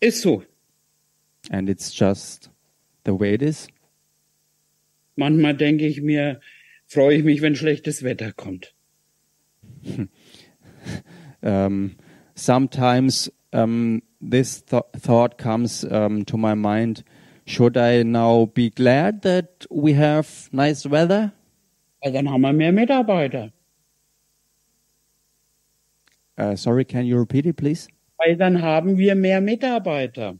[0.00, 0.42] Ist so.
[1.50, 2.50] And it's just
[3.04, 3.68] the way it is.
[5.16, 6.40] Manchmal denke ich mir,
[6.86, 8.74] freue ich mich, wenn schlechtes Wetter kommt.
[11.42, 11.96] Um,
[12.34, 17.02] sometimes um, this th thought comes um, to my mind
[17.46, 21.32] should I now be glad that we have nice weather?
[22.02, 23.52] Weil dann haben wir mehr Mitarbeiter.
[26.38, 27.88] Uh, sorry, can you repeat it, please?
[28.22, 30.38] Weil dann haben wir mehr Mitarbeiter.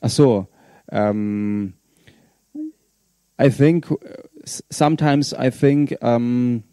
[0.00, 0.48] Ach so.
[0.90, 1.74] Um,
[3.40, 3.96] I think uh,
[4.44, 6.64] sometimes I think um,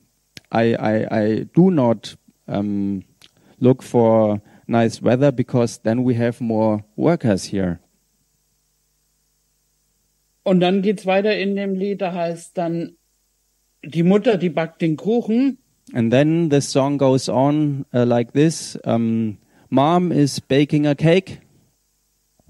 [0.51, 2.17] I, I I do not
[2.47, 3.03] um,
[3.59, 7.79] look for nice weather because then we have more workers here.
[10.43, 12.97] Und dann geht's weiter in dem Lied, da heißt dann,
[13.83, 15.57] die Mutter, die backt den Kuchen
[15.93, 19.37] And then the song goes on uh, like this: um,
[19.69, 21.39] Mom is baking a cake,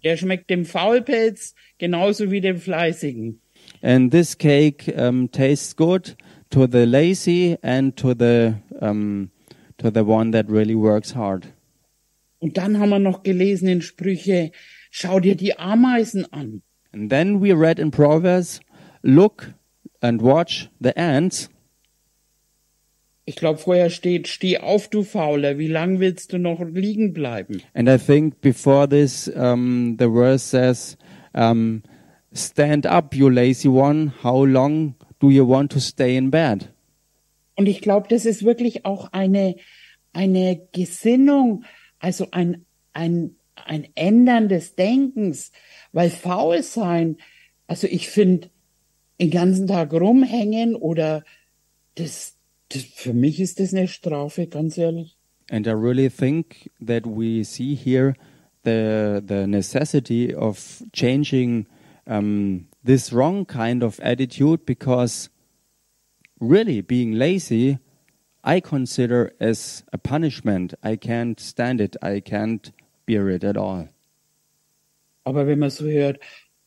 [0.03, 3.39] Der schmeckt dem Faulpelz genauso wie dem Fleißigen.
[3.81, 6.15] and this cake um, tastes good
[6.51, 9.31] to the lazy and to the um,
[9.77, 11.47] to the one that really works hard.
[12.39, 14.51] Und dann haben wir noch gelesen in Sprüche,
[14.91, 16.61] schau dir die Ameisen an.
[16.93, 18.59] And then we read in Proverbs,
[19.01, 19.53] look
[20.01, 21.49] and watch the ants.
[23.27, 27.61] Ich glaube, vorher steht, steh auf, du Fauler, wie lang willst du noch liegen bleiben?
[27.73, 30.95] And I think before this, um, the verse says,
[31.33, 31.81] um,
[32.33, 34.13] stand up, you lazy one.
[34.23, 36.71] How long do you want to stay in bed?
[37.55, 39.55] Und ich glaube, das ist wirklich auch eine,
[40.13, 41.63] eine Gesinnung,
[41.99, 45.51] also ein, ein, ein Ändern des Denkens,
[45.93, 47.17] weil faul sein,
[47.67, 48.49] also ich finde,
[49.19, 51.23] den ganzen Tag rumhängen oder
[51.95, 52.34] das,
[52.75, 55.17] das, für mich ist das eine Strafe, ganz ehrlich.
[55.49, 58.15] And I really think that we see here
[58.63, 61.67] the the necessity of changing
[62.07, 65.29] um, this wrong kind of attitude because
[66.39, 67.79] really being lazy,
[68.43, 70.73] I consider as a punishment.
[70.83, 71.95] I can't stand it.
[72.01, 72.71] I can't
[73.05, 73.89] bear it at all.
[75.23, 76.19] Aber wenn man so hört,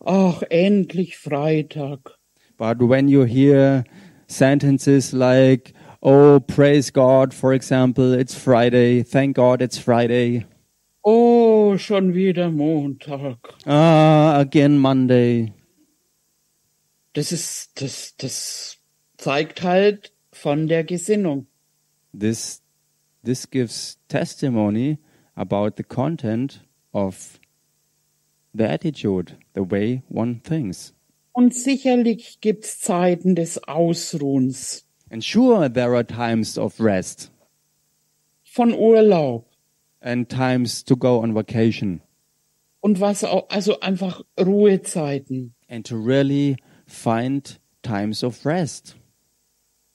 [0.04, 2.18] ach, endlich Freitag.
[2.56, 3.84] But when you hear
[4.26, 5.72] sentences like,
[6.02, 10.44] oh, praise God, for example, it's Friday, thank God it's Friday,
[11.04, 13.38] Oh, schon wieder Montag.
[13.66, 15.52] ah, again Monday,
[17.14, 18.76] Das ist, das, das
[19.16, 21.46] zeigt halt von der Gesinnung.
[22.12, 22.60] this,
[23.24, 24.98] this gives testimony
[25.36, 26.60] about the content
[26.92, 27.38] of
[28.54, 30.92] the attitude, the way one thinks.
[31.32, 37.30] Und sicherlich gibt's Zeiten des Ausruhens, And sure, there are times of rest
[38.44, 39.44] von Urlaub
[40.00, 42.00] and times to go on vacation
[42.80, 45.54] und was auch, also einfach Ruhezeiten.
[45.68, 46.56] and to really
[46.86, 48.96] find times of rest.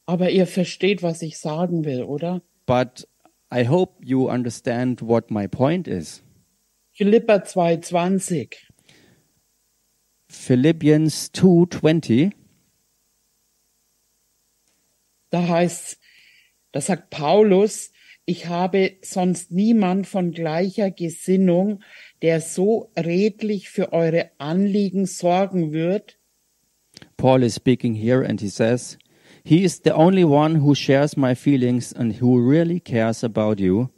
[0.06, 2.42] Aber ihr versteht, was ich sagen will, oder?
[2.66, 3.08] But
[3.52, 6.22] I hope you understand what my point is.
[6.92, 8.56] Philippa 2,20.
[10.28, 12.34] Philippians 2:20
[15.34, 15.98] Da heißt,
[16.74, 17.92] da sagt Paulus,
[18.26, 21.82] ich habe sonst niemand von gleicher Gesinnung,
[22.22, 26.20] der so redlich für eure Anliegen sorgen wird,
[27.18, 29.00] Paul is speaking here and he says,
[29.44, 33.90] He is the only one who shares my feelings and who really cares about you.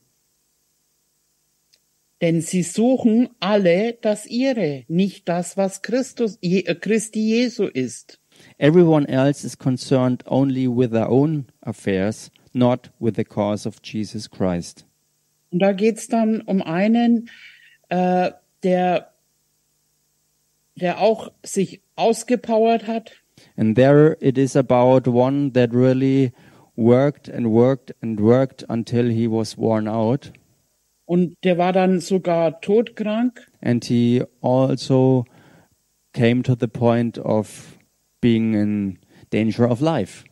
[2.21, 8.21] denn sie suchen alle das ihre, nicht das, was Christus, äh, Christi Jesu ist.
[8.57, 14.29] Everyone else is concerned only with their own affairs, not with the cause of Jesus
[14.29, 14.85] Christ.
[15.51, 17.29] Und da geht's dann um einen,
[17.89, 18.31] äh,
[18.63, 19.11] der,
[20.75, 23.11] der auch sich ausgepowert hat,
[23.57, 26.31] And there it is about one that really
[26.77, 30.31] worked and worked and worked until he was worn out.
[31.05, 33.45] und der war dann sogar todkrank.
[33.61, 35.25] And he also
[36.13, 37.74] came to the point of
[38.25, 38.97] being in
[39.29, 40.23] danger of life.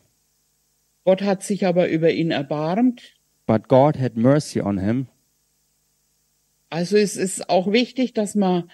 [1.06, 3.14] Gott hat sich aber über ihn erbarmt.
[3.46, 5.08] But God had mercy on him.
[6.72, 8.72] Also es ist auch wichtig, dass man,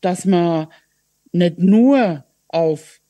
[0.00, 0.68] dass man
[1.32, 3.02] nicht nur auf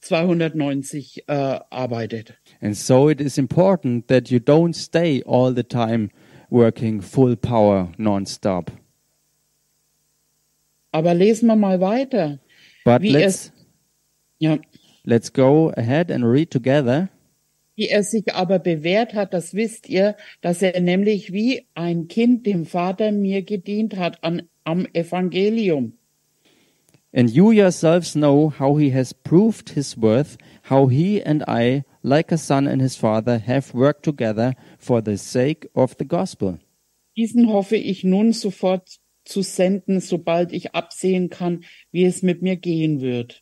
[0.00, 2.34] 290 äh, arbeitet.
[2.62, 6.08] And so it is important that you don't stay all the time
[6.48, 8.72] working full power non-stop.
[10.92, 12.38] Aber lesen wir mal weiter.
[12.84, 13.52] But Wie let's
[14.42, 14.58] Ja,
[15.04, 17.08] let's go ahead and read together.
[17.76, 22.44] wie er sich aber bewährt hat, das wisst ihr, dass er nämlich wie ein Kind
[22.44, 25.92] dem Vater mir gedient hat an, am Evangelium.
[27.14, 30.38] And you yourselves know how he has proved his worth,
[30.68, 35.16] how he and I, like a son and his father, have worked together for the
[35.16, 36.58] sake of the gospel.
[37.16, 42.56] Diesen hoffe ich nun sofort zu senden, sobald ich absehen kann, wie es mit mir
[42.56, 43.41] gehen wird.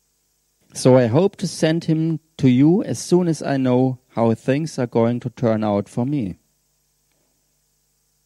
[0.73, 4.79] So I hope to send him to you as soon as I know how things
[4.79, 6.37] are going to turn out for me.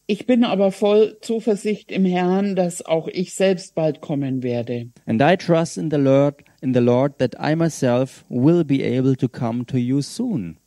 [0.08, 4.92] Ich bin aber voll Zuversicht im Herrn, dass auch ich selbst bald kommen werde.
[5.08, 9.16] And I trust in the Lord, in the Lord that I myself will be able
[9.16, 10.60] to come to you soon.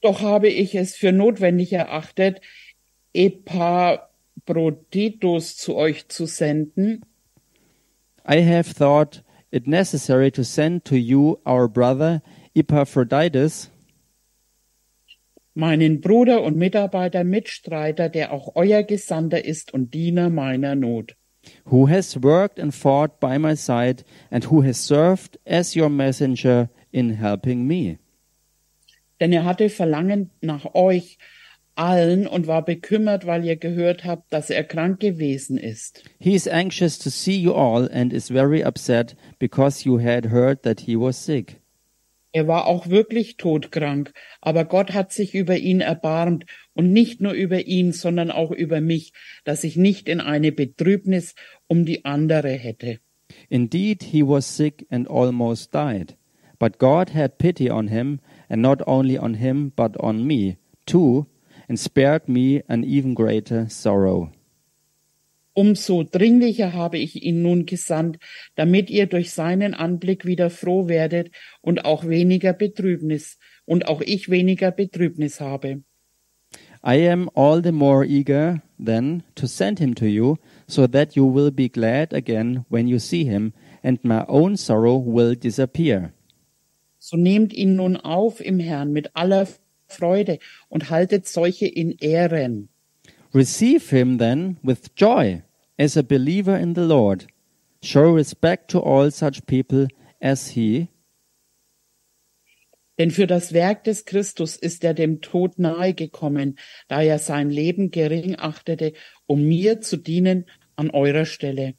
[0.00, 2.40] Doch habe ich es für notwendig erachtet,
[3.12, 7.04] Epaphroditus zu euch zu senden,
[8.26, 12.22] I have thought it necessary to send to you our brother
[12.54, 13.70] Epaphroditus,
[15.54, 21.16] meinen Bruder und Mitarbeiter, Mitstreiter, der auch euer Gesandter ist und Diener meiner Not.
[21.66, 26.68] who has worked and fought by my side and who has served as your messenger
[26.92, 27.98] in helping me.
[29.20, 31.18] Denn er hatte Verlangen nach euch
[31.80, 36.04] allen und war bekümmert, weil ihr gehört habt, dass er krank gewesen ist.
[36.18, 40.62] He is anxious to see you all and is very upset because you had heard
[40.62, 41.56] that he was sick.
[42.32, 47.32] Er war auch wirklich todkrank, aber Gott hat sich über ihn erbarmt und nicht nur
[47.32, 49.12] über ihn, sondern auch über mich,
[49.44, 51.34] dass ich nicht in eine Betrübnis
[51.66, 53.00] um die andere hätte.
[53.48, 56.16] Indeed, he was sick and almost died.
[56.58, 61.26] But God had pity on him, and not only on him, but on me, too,
[61.70, 64.28] and spared me an even greater sorrow.
[65.54, 68.18] Umso dringlicher habe ich ihn nun gesandt,
[68.56, 74.30] damit ihr durch seinen Anblick wieder froh werdet und auch weniger Betrübnis und auch ich
[74.30, 75.82] weniger Betrübnis habe.
[76.82, 81.24] I am all the more eager, then, to send him to you, so that you
[81.24, 83.52] will be glad again when you see him,
[83.84, 86.12] and my own sorrow will disappear.
[86.98, 89.46] So nehmt ihn nun auf im Herrn mit aller
[89.90, 90.38] Freude
[90.68, 92.68] und haltet solche in Ehren.
[93.34, 95.42] Receive him then with joy
[95.78, 97.26] as a believer in the Lord.
[97.82, 99.88] Show respect to all such people
[100.20, 100.88] as he,
[102.98, 107.48] Denn für das Werk des Christus ist er dem Tod nahe gekommen, da er sein
[107.48, 108.92] Leben gering achtete,
[109.26, 110.44] um mir zu dienen
[110.76, 111.74] an eurer Stelle.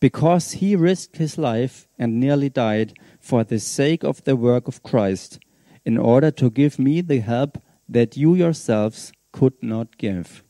[0.00, 4.82] because he risked his life and nearly died for the sake of the work of
[4.82, 5.38] Christ,
[5.84, 7.58] in order to give me the help
[7.88, 10.44] that you yourselves could not give.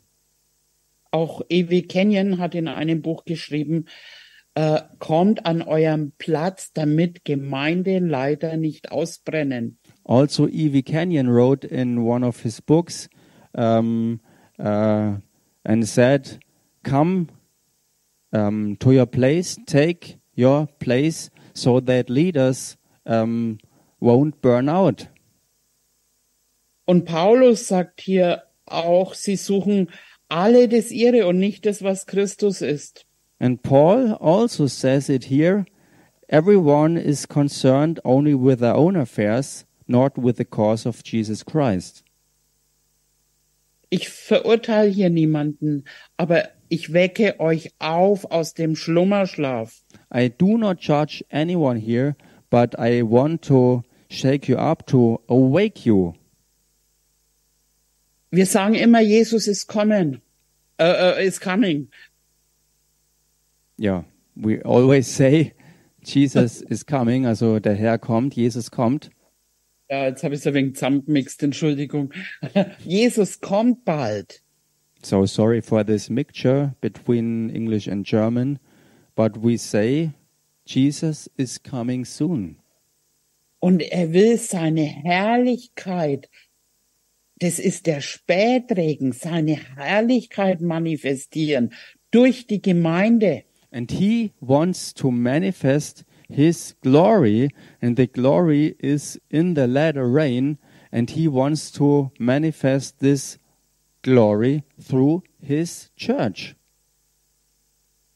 [1.10, 1.82] Auch E.W.
[1.82, 3.86] Kenyon hat in einem Buch geschrieben,
[4.54, 9.78] äh, kommt an eurem Platz, damit Gemeindeleiter nicht ausbrennen.
[10.04, 10.82] Also, E.V.
[10.82, 13.08] Kenyon wrote in one of his books
[13.54, 14.20] um,
[14.58, 15.16] uh,
[15.64, 16.40] and said,
[16.82, 17.28] Come
[18.32, 22.76] um, to your place, take your place, so that leaders
[23.06, 23.58] um,
[24.00, 25.08] won't burn out.
[26.92, 29.88] Und Paulus sagt hier auch, sie suchen
[30.28, 33.06] alle das ihre und nicht das, was Christus ist.
[33.38, 35.64] And Paul also says it here
[36.28, 42.04] everyone is concerned only with their own affairs, not with the cause of Jesus Christ.
[43.88, 45.84] Ich verurteile hier niemanden,
[46.18, 49.82] aber ich wecke euch auf aus dem Schlummerschlaf.
[50.14, 52.16] I do not judge anyone here,
[52.50, 56.12] but I want to shake you up to awake you.
[58.32, 60.22] Wir sagen immer, Jesus ist kommen,
[60.78, 61.88] äh, äh, is coming.
[63.78, 64.04] Yeah,
[64.34, 65.52] we always say
[66.02, 69.10] Jesus is coming, also der Herr kommt, Jesus kommt.
[69.90, 72.10] Ja, jetzt habe ich es ein wenig zusammengemixt, Entschuldigung.
[72.86, 74.42] Jesus kommt bald.
[75.02, 78.58] So sorry for this mixture between English and German,
[79.14, 80.12] but we say
[80.64, 82.56] Jesus is coming soon.
[83.58, 86.30] Und er will seine Herrlichkeit,
[87.42, 91.72] das ist der Spätregen, seine Herrlichkeit manifestieren
[92.10, 93.44] durch die Gemeinde.
[93.70, 97.48] And he wants to manifest his glory,
[97.80, 100.58] and the glory is in the latter rain,
[100.90, 103.38] and he wants to manifest this
[104.02, 106.54] glory through his church.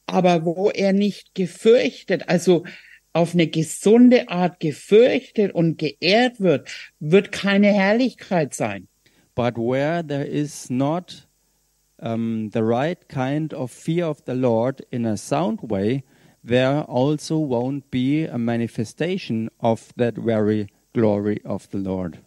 [0.07, 2.65] aber wo er nicht gefürchtet, also
[3.13, 6.69] auf eine gesunde Art gefürchtet und geehrt wird,
[7.01, 8.89] wird keine Herrlichkeit sein.
[9.37, 11.27] But where there is not
[12.01, 16.05] um, the right kind of fear of the Lord in a sound way,
[16.43, 22.19] there also won't be a manifestation of that very glory of the Lord.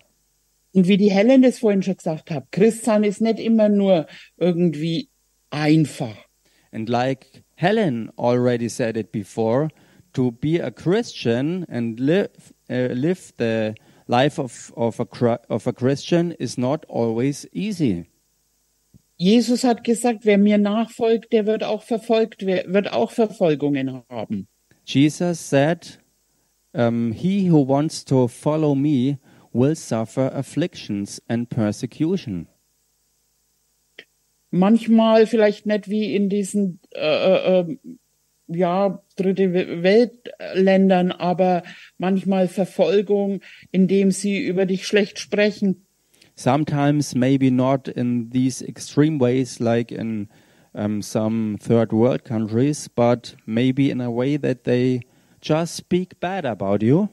[0.76, 4.06] Und wie die Helen das vorhin schon gesagt hat, Christsein ist nicht immer nur
[4.38, 5.10] irgendwie
[5.50, 6.16] einfach.
[6.72, 9.70] And like Helen already said it before,
[10.14, 13.74] to be a Christian and live, uh, live the
[14.10, 18.06] life of, of, a, of a Christian is not always easy.
[19.18, 24.48] Jesus hat gesagt, wer mir nachfolgt, der wird auch verfolgt, wird auch Verfolgungen haben.
[24.86, 26.00] Jesus said,
[26.74, 29.20] um, He who wants to follow me
[29.52, 32.48] will suffer afflictions and persecution.
[34.52, 37.78] Manchmal vielleicht nicht wie in diesen äh, äh, äh,
[38.50, 41.64] ja dritte We- Weltländern, aber
[41.98, 43.42] manchmal Verfolgung,
[43.72, 45.86] indem sie über dich schlecht sprechen.
[46.36, 50.30] Sometimes, maybe not in these extreme ways like in
[50.74, 55.02] um, some third world countries, but maybe in a way that they
[55.42, 57.10] just speak bad about you.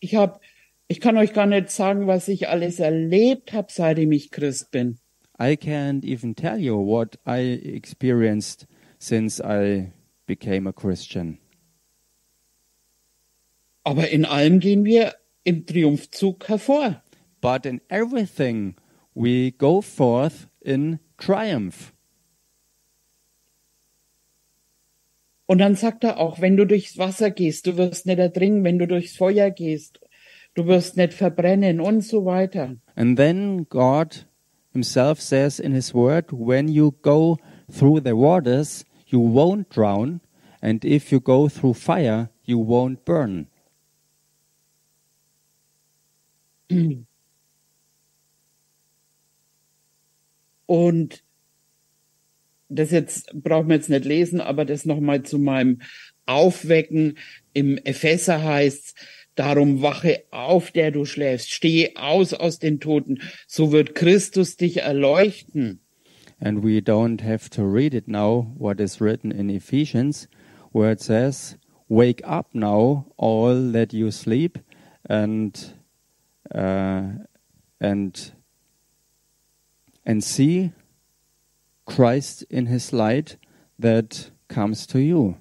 [0.00, 0.40] Ich habe,
[0.88, 4.98] ich kann euch gar nicht sagen, was ich alles erlebt habe, seitdem ich Christ bin.
[5.38, 8.66] I can't even tell you what I experienced
[8.98, 9.92] since I
[10.30, 11.38] became a Christian.
[13.82, 17.02] Aber in allem gehen wir im Triumphzug hervor.
[17.40, 18.76] But in everything,
[19.12, 21.92] we go forth in triumph.
[25.46, 28.78] Und dann sagt er auch, wenn du durchs Wasser gehst, du wirst nicht ertrinken, wenn
[28.78, 29.98] du durchs Feuer gehst,
[30.54, 32.76] du wirst nicht verbrennen und so weiter.
[32.94, 34.28] And then God
[34.72, 40.20] Himself says in His Word, when you go through the waters, you won't drown,
[40.62, 43.48] and if you go through fire, you won't burn.
[50.66, 51.24] Und
[52.68, 55.80] das jetzt brauchen wir jetzt nicht lesen, aber das nochmal zu meinem
[56.26, 57.18] Aufwecken.
[57.52, 58.94] Im Epheser heißt's,
[59.34, 64.78] darum wache auf, der du schläfst, stehe aus aus den Toten, so wird Christus dich
[64.78, 65.80] erleuchten.
[66.40, 70.26] And we don't have to read it now, what is written in Ephesians,
[70.72, 71.56] where it says,
[71.88, 74.58] Wake up now, all that you sleep,
[75.08, 75.74] and
[76.54, 77.02] uh,
[77.80, 78.32] and
[80.06, 80.72] and see
[81.84, 83.36] Christ in His light
[83.78, 85.36] that comes to you.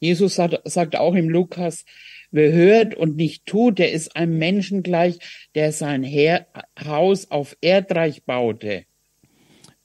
[0.00, 1.84] Jesus sagt, sagt auch im Lukas,
[2.36, 5.18] wer hört und nicht tut, der ist einem Menschen gleich,
[5.56, 6.46] der sein Her
[6.84, 8.84] Haus auf Erdreich baute.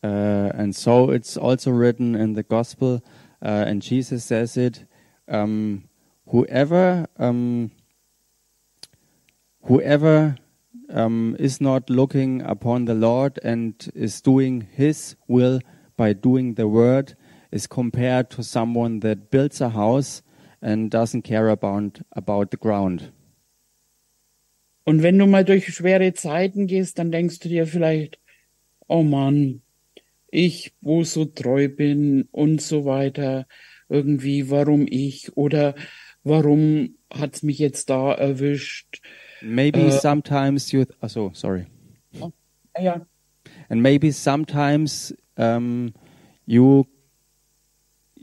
[0.04, 3.02] Uh, and so it's also written in the gospel,
[3.44, 4.88] uh, and Jesus says it:
[5.28, 5.84] um,
[6.26, 7.70] whoever um,
[9.62, 10.36] whoever
[10.90, 15.60] um, is not looking upon the Lord and is doing His will
[15.98, 17.16] by doing the word
[17.52, 20.24] is compared to someone that builds a house
[20.62, 23.12] and doesn't care about about the ground.
[24.84, 28.20] Und wenn du mal durch schwere Zeiten gehst, dann denkst du dir vielleicht,
[28.88, 29.62] oh Mann,
[30.32, 33.46] ich, wo so treu bin und so weiter,
[33.90, 35.76] irgendwie, warum ich oder
[36.24, 39.02] warum hat's mich jetzt da erwischt?
[39.42, 40.86] Maybe Uh, sometimes you.
[40.86, 41.66] Th- oh, so sorry.
[42.12, 42.32] Ja,
[42.80, 43.06] ja.
[43.70, 45.94] And maybe sometimes um,
[46.46, 46.86] you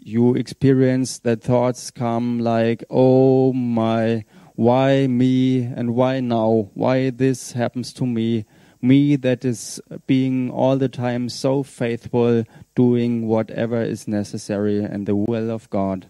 [0.08, 4.24] you experience that thoughts come like, "Oh my,
[4.56, 6.70] why me and why now?
[6.74, 8.46] Why this happens to me?
[8.80, 12.44] Me that is being all the time so faithful,
[12.74, 16.06] doing whatever is necessary and the will of God.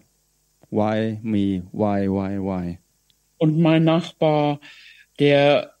[0.69, 1.63] Why me?
[1.71, 2.07] Why?
[2.07, 2.37] Why?
[2.39, 2.79] Why?"
[3.37, 4.59] Und mein Nachbar,
[5.19, 5.71] der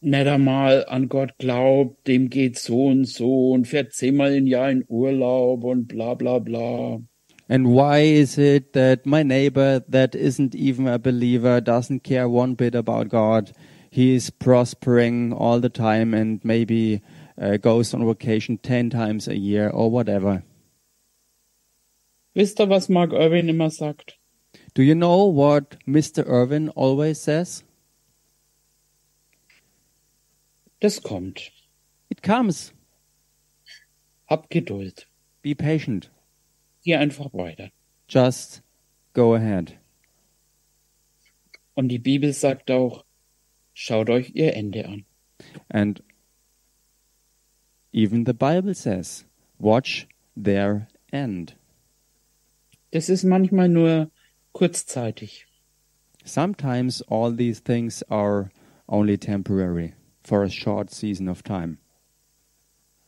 [0.00, 4.70] nicht einmal an Gott glaubt, dem geht so und so und fährt zehnmal im Jahr
[4.70, 7.00] in Urlaub und bla bla bla.
[7.50, 12.54] And why is it that my neighbor that isn't even a believer doesn't care one
[12.54, 13.50] bit about God?
[13.90, 17.02] He is prospering all the time and maybe
[17.36, 20.44] uh, goes on vacation 10 times a year or whatever.
[22.36, 24.12] Wisst ihr, was Mark Irwin immer sagt?
[24.74, 26.24] Do you know what Mr.
[26.28, 27.64] Irwin always says?
[30.80, 31.50] Das kommt.
[32.08, 32.72] It comes.
[34.26, 35.06] Hab Geduld.
[35.42, 36.10] Be patient.
[36.82, 37.70] Geh einfach weiter.
[38.08, 38.62] Just
[39.12, 39.78] go ahead.
[41.74, 43.04] Und die Bibel sagt auch,
[43.74, 45.04] schaut euch ihr Ende an.
[45.68, 46.02] And
[47.92, 49.26] even the Bible says,
[49.58, 50.06] watch
[50.36, 51.56] their end.
[52.90, 54.10] Das ist manchmal nur
[54.52, 55.46] kurzzeitig.
[56.24, 58.50] Sometimes all these things are
[58.88, 61.78] only temporary for a short season of time.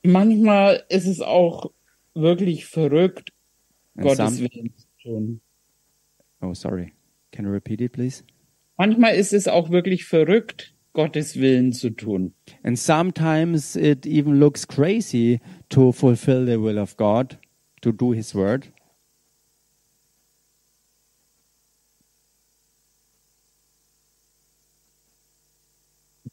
[0.03, 1.73] Manchmal ist es auch
[2.15, 3.32] wirklich verrückt,
[3.97, 4.73] And Gottes Willen
[5.03, 5.41] tun.
[6.41, 6.95] oh, sorry.
[7.33, 8.25] Can you repeat it, please?
[8.79, 12.35] Manchmal ist es auch wirklich verrückt, Gottes Willen zu tun.
[12.63, 15.41] And sometimes it even looks crazy
[15.71, 17.39] to fulfill the will of God,
[17.81, 18.73] to do His word.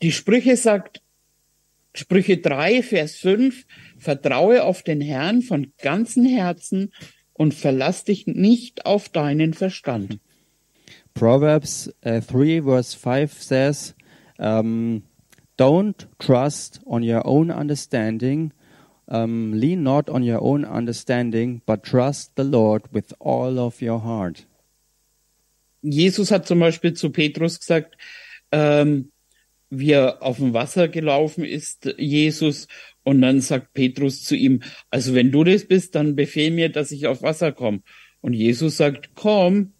[0.01, 1.01] Die Sprüche sagt,
[1.93, 3.66] Sprüche 3, Vers 5,
[3.97, 6.93] vertraue auf den Herrn von ganzem Herzen
[7.39, 10.19] und verlass dich nicht auf deinen Verstand.
[11.13, 13.95] Proverbs uh, 3, verse 5 says,
[14.37, 15.03] um,
[15.57, 18.51] Don't trust on your own understanding,
[19.07, 24.03] um, lean not on your own understanding, but trust the Lord with all of your
[24.03, 24.45] heart.
[25.81, 27.95] Jesus hat zum Beispiel zu Petrus gesagt,
[28.51, 29.11] ähm,
[29.69, 32.67] wie er auf dem Wasser gelaufen ist, Jesus,
[33.10, 36.91] und dann sagt Petrus zu ihm, also wenn du das bist, dann befehl mir, dass
[36.91, 37.82] ich auf Wasser komme.
[38.22, 39.74] Und Jesus sagt, komm.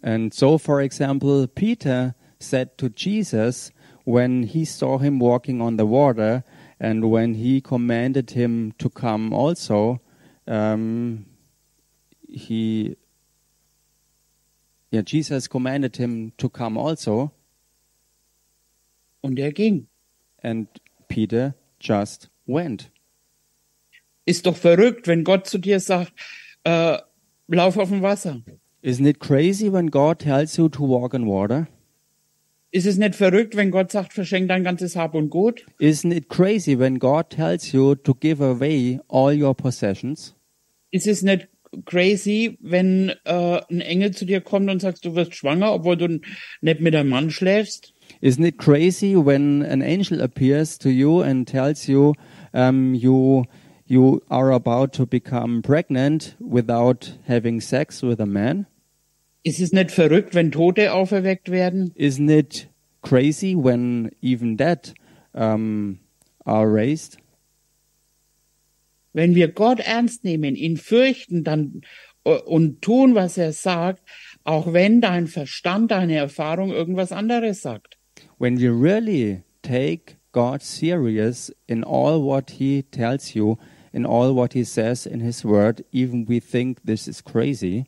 [0.00, 3.72] And so, for example, Peter said to Jesus
[4.06, 6.44] when he saw him walking on the water
[6.80, 10.00] and when he commanded him to come also,
[10.46, 11.26] um,
[12.26, 12.96] he,
[14.90, 17.32] yeah, Jesus commanded him to come also,
[19.20, 19.88] Und er ging.
[20.42, 20.68] and
[21.08, 22.90] Peter just went.
[24.24, 26.12] Ist doch verrückt, wenn Gott zu dir sagt,
[26.64, 26.98] äh,
[27.46, 28.42] lauf auf dem Wasser.
[28.82, 31.66] Isn't it crazy when God tells you to walk on water?
[32.70, 35.64] Ist es nicht verrückt, wenn Gott sagt, verschenk dein ganzes Hab und Gut?
[35.80, 40.34] Isn't it crazy when God tells you to give away all your possessions?
[40.90, 41.48] Ist es nicht
[41.86, 46.20] crazy, wenn äh, ein Engel zu dir kommt und sagt, du wirst schwanger, obwohl du
[46.60, 47.94] nicht mit einem Mann schläfst?
[48.20, 52.14] Isn't it crazy when an angel appears to you and tells you
[52.52, 53.44] um, you
[53.86, 58.66] you are about to become pregnant without having sex with a man?
[59.44, 61.92] Ist es nicht verrückt, wenn Tote auferweckt werden?
[61.94, 62.68] Isn't it
[63.02, 64.92] crazy when even dead
[65.32, 66.00] um,
[66.44, 67.18] are raised?
[69.12, 71.82] Wenn wir Gott ernst nehmen, ihn fürchten dann
[72.24, 74.02] äh, und tun, was er sagt,
[74.44, 77.97] auch wenn dein Verstand, deine Erfahrung irgendwas anderes sagt.
[78.38, 83.58] When you really take God serious in all what He tells you,
[83.92, 87.86] in all what He says in His Word, even we think this is crazy.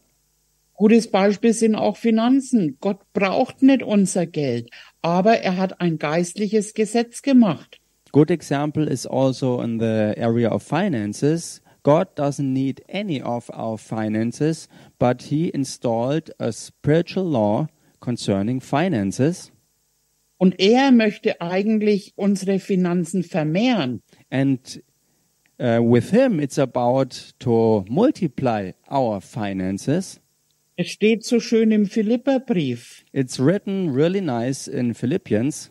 [0.76, 2.78] Gutes Beispiel sind auch Finanzen.
[2.80, 4.70] Gott braucht nicht unser Geld,
[5.02, 7.78] aber er hat ein geistliches Gesetz gemacht.
[8.10, 11.60] Good example is also in the area of finances.
[11.84, 17.68] God doesn't need any of our finances, but He installed a spiritual law
[18.00, 19.52] concerning finances.
[20.40, 24.00] Und er möchte eigentlich unsere Finanzen vermehren.
[24.30, 24.82] And
[25.60, 30.18] uh, with Him, it's about to multiply our finances.
[30.76, 33.04] Es steht so schön im Philipperbrief.
[33.12, 35.70] It's written really nice in Philippians.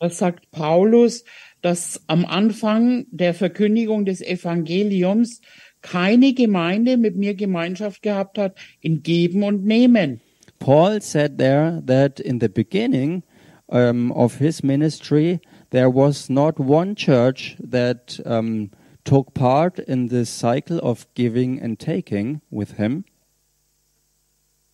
[0.00, 1.24] Da sagt Paulus,
[1.62, 5.40] dass am Anfang der Verkündigung des Evangeliums
[5.80, 10.20] keine Gemeinde mit mir Gemeinschaft gehabt hat in Geben und Nehmen.
[10.58, 13.22] Paul said there that in the beginning
[13.68, 15.40] um, of his ministry,
[15.70, 18.70] there was not one church that um,
[19.04, 23.04] took part in this cycle of giving and taking with him.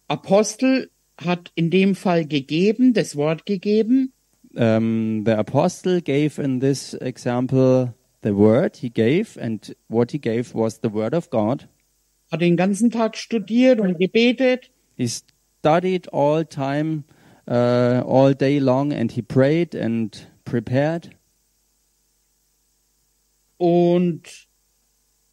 [0.08, 0.86] Apostel
[1.18, 4.12] hat in dem Fall gegeben, das Wort gegeben.
[4.56, 10.54] Um, the apostle gave in this example the word he gave, and what he gave
[10.54, 11.68] was the word of God.
[12.32, 14.70] Hat den ganzen Tag studiert und gebetet.
[14.96, 17.04] He studied all time,
[17.50, 21.10] uh, all day long, and he prayed and prepared.
[23.58, 24.48] Und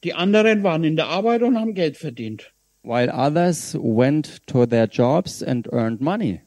[0.03, 2.51] die anderen waren in der Arbeit und haben Geld verdient.
[2.87, 6.41] while others went to their jobs and earned money.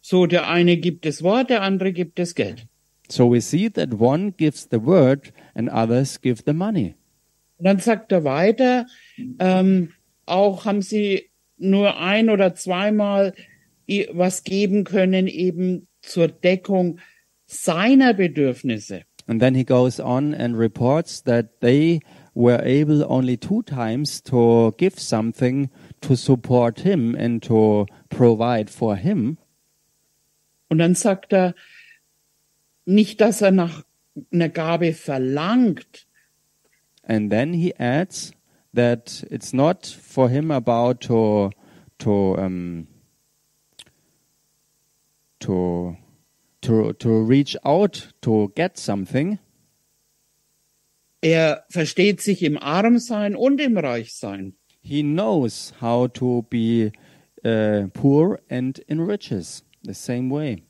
[0.00, 2.66] So, der eine gibt das Wort, der andere gibt das Geld.
[3.10, 6.94] So we see that one gives the word and others give the money.
[7.58, 8.86] Und dann sagt er weiter,
[9.38, 9.92] ähm,
[10.26, 13.34] auch haben sie nur ein oder zweimal
[14.12, 16.98] was geben können, eben zur Deckung
[17.46, 19.02] seiner Bedürfnisse.
[19.26, 22.00] And then he goes on and reports that they
[22.34, 25.68] were able only two times to give something
[26.00, 29.36] to support him and to provide for him.
[30.70, 31.54] Und dann sagt er,
[32.86, 33.84] nicht, dass er nach
[34.32, 36.06] einer Gabe verlangt,
[37.08, 38.32] And then he adds
[38.74, 41.50] that it's not for him about to
[41.98, 42.86] to um,
[45.40, 45.96] to
[46.60, 49.38] to to reach out to get something.
[51.20, 54.54] er versteht sich im Armsein und im Reichsein.
[54.80, 56.92] He knows how to be
[57.44, 60.62] uh, poor and in riches the same way.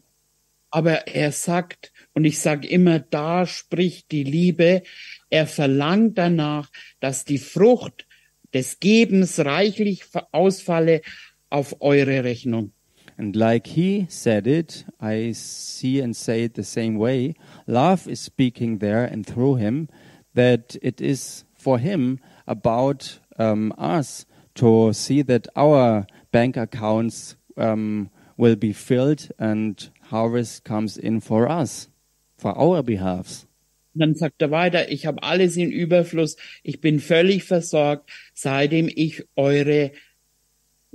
[0.70, 4.82] Aber er sagt, und ich sage immer, da spricht die Liebe,
[5.30, 8.06] er verlangt danach, dass die Frucht
[8.52, 11.00] des Gebens reichlich ausfalle
[11.48, 12.72] auf eure Rechnung.
[13.18, 17.34] And like he said it, I see and say it the same way.
[17.66, 19.88] Love is speaking there and through him
[20.34, 28.10] that it is for him about um, us to see that our bank accounts um,
[28.36, 31.88] will be filled and harvest comes in for us,
[32.36, 33.46] for our behalves.
[33.94, 38.88] Und dann sagt er weiter, ich habe alles in Überfluss, ich bin völlig versorgt, seitdem
[38.94, 39.90] ich eure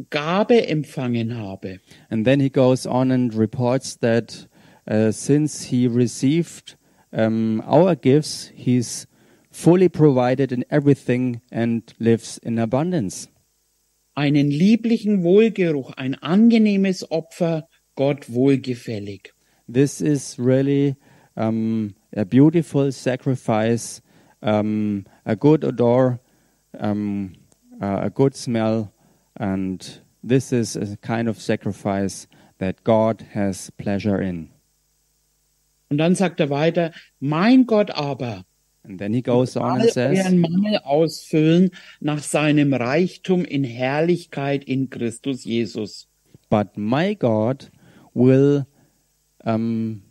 [0.09, 1.79] Gabe empfangen habe.
[2.09, 4.47] And then he goes on and reports that
[4.87, 6.75] uh, since he received
[7.11, 9.07] um, our gifts, he's
[9.51, 13.29] fully provided in everything and lives in abundance.
[14.15, 19.33] Einen lieblichen Wohlgeruch, ein angenehmes Opfer, Gott wohlgefällig.
[19.67, 20.95] This is really
[21.35, 24.01] um, a beautiful sacrifice,
[24.41, 26.19] um, a good odor,
[26.79, 27.33] um,
[27.81, 28.91] uh, a good smell,
[29.35, 32.27] and this is a kind of sacrifice
[32.59, 34.49] that God has pleasure in.
[35.89, 38.45] Und dann sagt er weiter, mein Gott aber,
[38.85, 41.71] And then he goes on and says, euren Mangel ausfüllen
[42.01, 46.07] nach seinem Reichtum in Herrlichkeit in Christus Jesus.
[46.49, 47.71] But my God
[48.13, 48.65] will
[49.45, 50.01] um,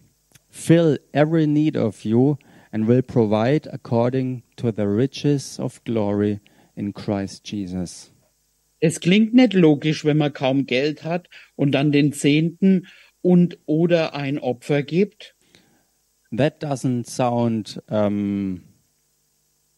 [0.49, 2.39] fill every need of you
[2.73, 6.41] and will provide according to the riches of glory
[6.75, 8.12] in Christ Jesus.
[8.85, 12.89] Es klingt nicht logisch, wenn man kaum Geld hat und dann den Zehnten
[13.21, 15.37] und oder ein Opfer gibt.
[16.37, 18.63] That doesn't sound um,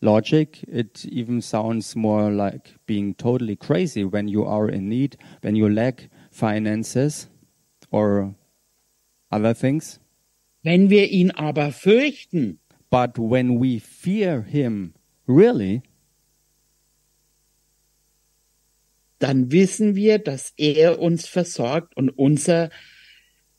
[0.01, 0.67] logic.
[0.67, 5.69] It even sounds more like being totally crazy when you are in need, when you
[5.69, 7.29] lack finances
[7.91, 8.35] or
[9.31, 10.01] other things.
[10.63, 14.95] Wenn wir ihn aber fürchten, But when we fear Him,
[15.27, 15.83] really,
[19.25, 22.71] dann wissen wir, dass er uns versorgt und unser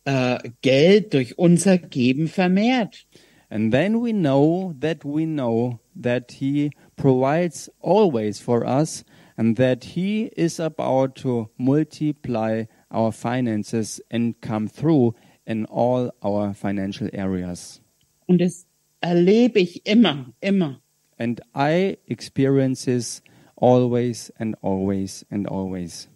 [0.06, 3.06] äh, Geld durch unser Geben vermehrt.
[3.50, 9.04] and then we know that we know that He provides always for us
[9.38, 16.54] and that He is about to multiply our finances and come through in all our
[16.54, 17.82] financial areas.
[18.28, 18.66] Und das
[19.02, 20.82] erlebe ich immer, immer.
[21.18, 23.22] And I experience this
[23.56, 26.10] always and always and always.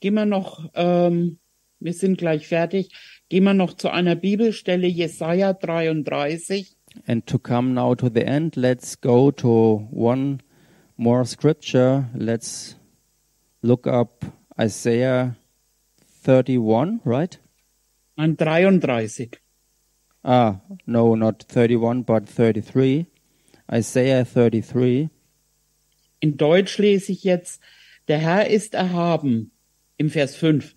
[0.00, 1.38] Gehen wir noch, ähm,
[1.78, 2.90] wir sind gleich fertig,
[3.28, 6.76] gehen wir noch zu einer Bibelstelle, Jesaja 33.
[7.06, 10.40] And to come now to the end, let's go to one
[10.96, 12.08] more scripture.
[12.14, 12.76] Let's
[13.62, 14.24] look up
[14.58, 15.36] Isaiah
[16.22, 17.38] 31, right?
[18.16, 19.30] Nein, 33.
[20.22, 23.06] Ah, no, not 31, but 33.
[23.72, 25.08] Isaiah 33.
[26.20, 27.60] In Deutsch lese ich jetzt,
[28.08, 29.52] der Herr ist erhaben,
[29.96, 30.74] im Vers 5.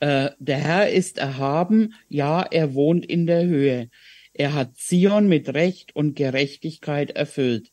[0.00, 3.88] Äh, der Herr ist erhaben, ja, er wohnt in der Höhe.
[4.34, 7.70] Er hat Zion mit Recht und Gerechtigkeit erfüllt.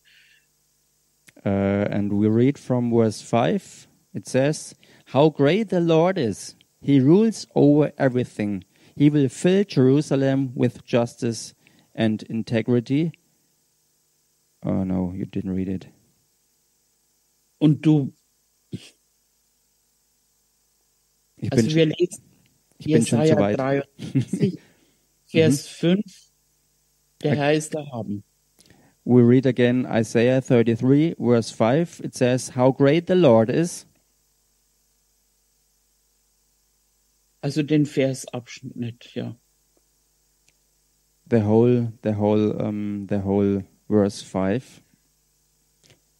[1.46, 3.88] Uh, and we read from verse 5.
[4.14, 4.76] It says,
[5.14, 6.56] How great the Lord is!
[6.82, 8.66] He rules over everything.
[8.96, 11.54] He will fill Jerusalem with justice
[11.96, 13.14] and integrity.
[14.64, 15.88] Oh no, you didn't read it.
[17.60, 18.14] Und du,
[21.42, 22.24] Ich also bin, wir lesen
[22.80, 23.60] ich bin schon zu Jesaja weit.
[23.60, 24.60] 53,
[25.26, 26.02] Vers 5.
[27.22, 27.40] Der Okay.
[27.40, 28.24] Herr ist erhaben.
[29.06, 32.02] We read again Isaiah 33, verse 5.
[32.02, 33.86] It says, How great the Lord is.
[37.42, 39.36] Also den Versabschnitt, ja.
[41.30, 44.82] the whole the whole um, the whole verse 5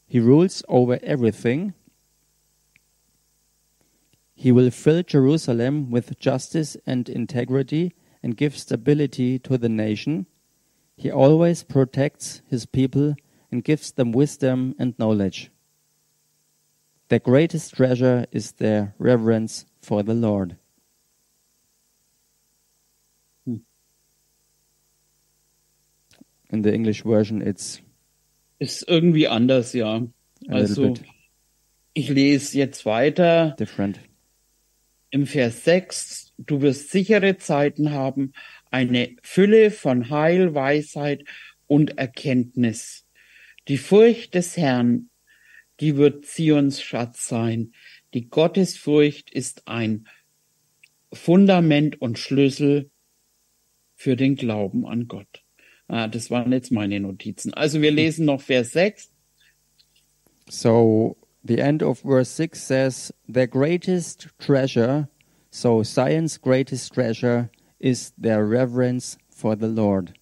[0.10, 1.76] he rules over everything.
[4.34, 7.94] He will fill jerusalem with justice and integrity
[8.24, 10.26] and give stability to the nation.
[10.98, 13.16] He always protects his people
[13.52, 15.52] and gives them wisdom and knowledge.
[17.10, 20.58] Their greatest treasure is their reverence for the lord.
[23.46, 23.58] Hmm.
[26.50, 27.80] In the english version it's
[28.60, 30.06] Ist irgendwie anders, ja.
[30.48, 30.94] a Also,
[31.94, 34.00] ich lese jetzt weiter different.
[35.10, 36.34] im Vers 6.
[36.38, 38.34] Du wirst sichere Zeiten haben,
[38.70, 41.24] eine Fülle von Heil, Weisheit
[41.68, 43.06] und Erkenntnis.
[43.68, 45.10] Die Furcht des Herrn,
[45.80, 47.74] die wird Zions Schatz sein.
[48.14, 50.08] Die Gottesfurcht ist ein
[51.14, 52.90] Fundament und Schlüssel
[53.96, 55.44] für den Glauben an Gott.
[55.90, 57.54] Ah, das waren jetzt meine Notizen.
[57.56, 59.12] Also wir lesen noch Vers 6.
[60.48, 65.10] So the end of verse 6 says, Their greatest treasure,
[65.50, 70.14] so Zion's greatest treasure, is their reverence for the Lord.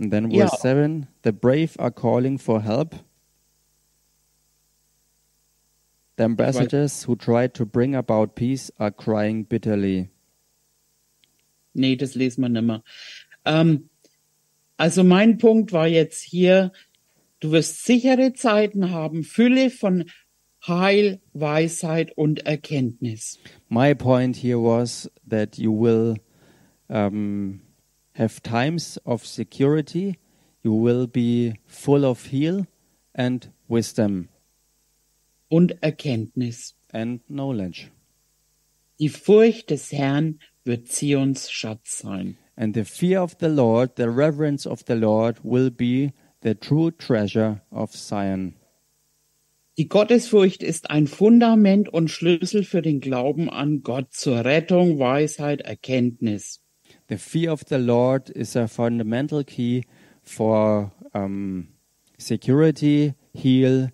[0.00, 0.56] And then verse Yeah.
[0.56, 2.94] 7 The brave are calling for help.
[6.16, 10.13] The ambassadors who tried to bring about peace are crying bitterly.
[11.74, 12.82] Nee, das lesen wir nimmer.
[13.44, 13.88] Ähm,
[14.76, 16.72] also mein Punkt war jetzt hier,
[17.40, 20.04] du wirst sichere Zeiten haben, Fülle von
[20.66, 23.38] Heil, Weisheit und Erkenntnis.
[23.68, 26.16] My point here was that you will
[26.88, 27.60] um,
[28.14, 30.18] have times of security,
[30.62, 32.66] you will be full of heal
[33.12, 34.28] and wisdom
[35.48, 36.74] Und Erkenntnis.
[36.92, 37.90] and knowledge.
[38.98, 42.36] Die Furcht des Herrn wird Zions Schatz sein.
[42.56, 46.12] And the fear of the Lord, the reverence of the Lord, will be
[46.42, 48.54] the true treasure of Zion.
[49.76, 55.62] Die Gottesfurcht ist ein Fundament und Schlüssel für den Glauben an Gott zur Rettung, Weisheit,
[55.62, 56.60] Erkenntnis.
[57.08, 59.82] The fear of the Lord is a fundamental key
[60.22, 61.68] for um,
[62.18, 63.90] security, heal,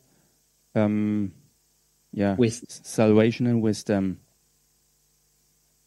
[0.75, 1.33] um,
[2.13, 2.69] yeah, Wisdom.
[2.69, 4.19] salvation and wisdom.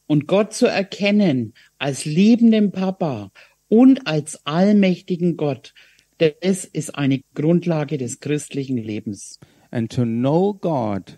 [0.08, 3.32] Und Gott zu erkennen als liebenden Papa
[3.70, 5.74] und als allmächtigen Gott,
[6.18, 9.40] das ist eine Grundlage des christlichen Lebens.
[9.72, 11.18] And to know God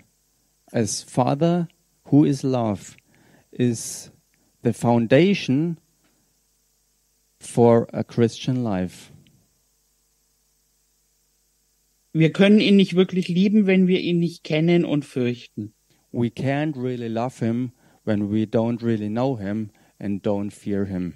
[0.71, 1.67] as Father
[2.05, 2.95] who is love
[3.51, 4.11] is
[4.63, 5.77] the foundation
[7.39, 9.11] for a Christian life.
[12.13, 15.73] Wir können ihn nicht wirklich lieben, wenn wir ihn nicht kennen und fürchten.
[16.13, 17.73] We can't really love Him
[18.06, 21.14] when we don't really know Him and don't fear Him.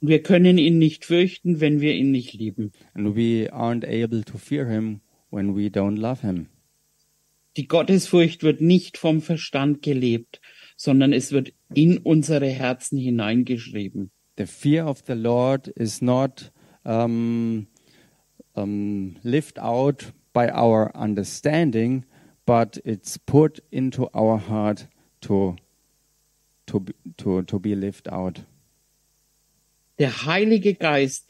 [0.00, 2.72] Wir können ihn nicht fürchten, wenn wir ihn nicht lieben.
[2.94, 5.00] And we aren't able to fear Him
[5.30, 6.48] when we don't love Him.
[7.56, 10.40] Die Gottesfurcht wird nicht vom Verstand gelebt,
[10.76, 14.10] sondern es wird in unsere Herzen hineingeschrieben.
[14.38, 16.50] The fear of the Lord is not
[16.84, 17.66] um,
[18.54, 22.06] um, lived out by our understanding,
[22.46, 24.88] but it's put into our heart
[25.20, 25.56] to
[26.72, 28.44] to be, to to be lived out.
[29.98, 31.28] Der Heilige Geist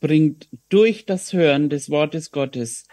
[0.00, 2.86] bringt durch das Hören des Wortes Gottes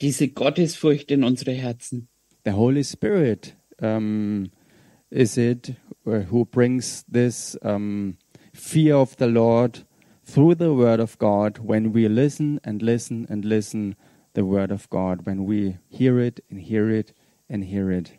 [0.00, 2.08] diese Gottesfurcht in unsere Herzen.
[2.44, 4.50] The Holy Spirit um,
[5.10, 5.74] is it
[6.06, 8.18] uh, who brings this um,
[8.52, 9.84] fear of the Lord
[10.24, 13.96] through the Word of God when we listen and listen and listen
[14.34, 17.12] the Word of God when we hear it and hear it
[17.48, 18.12] and hear it.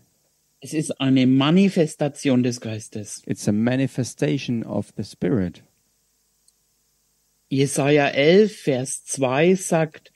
[0.68, 3.24] Es ist eine Manifestation des Geistes.
[3.26, 5.64] It's a manifestation of the Spirit.
[7.50, 10.12] Jesaja 11, Vers 2 sagt,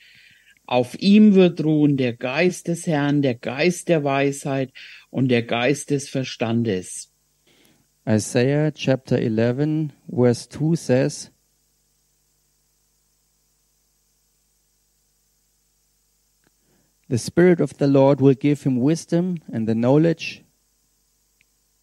[0.66, 4.74] Auf ihm wird ruhen der Geist des Herrn, der Geist der Weisheit
[5.08, 7.10] und der Geist des Verstandes.
[8.06, 11.32] Isaiah chapter 11, verse 2 says,
[17.12, 20.41] The Spirit of the Lord will give him wisdom and the knowledge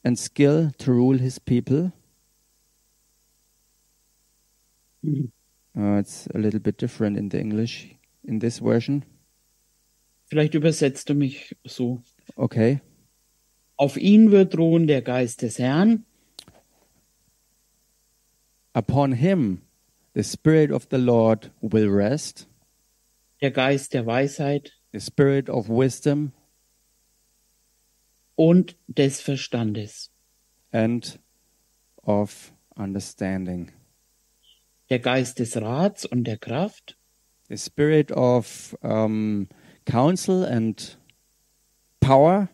[0.04, 1.92] and skill to rule his people.
[5.06, 7.96] Uh, it's a little bit different in the English
[8.28, 9.04] in this version.
[10.26, 12.02] Vielleicht übersetzt du mich so.
[12.36, 12.82] Okay.
[13.78, 16.06] Auf ihn wird ruhen der Geist des Herrn,
[18.76, 19.62] Upon him
[20.14, 22.48] the Spirit of the Lord will rest,
[23.42, 26.34] der Geist der Weisheit the Spirit of wisdom
[28.40, 30.12] und des Verstandes,
[30.72, 31.20] and
[32.04, 33.70] of understanding,
[34.90, 36.98] der Geist des Rats und der Kraft,
[37.50, 39.50] the Spirit of um,
[39.86, 40.98] counsel and
[42.00, 42.48] power,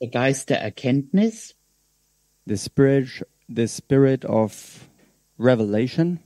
[0.00, 1.54] der Geist der Erkenntnis,
[2.44, 4.90] the Spirit, the Spirit of
[5.38, 6.18] revelation,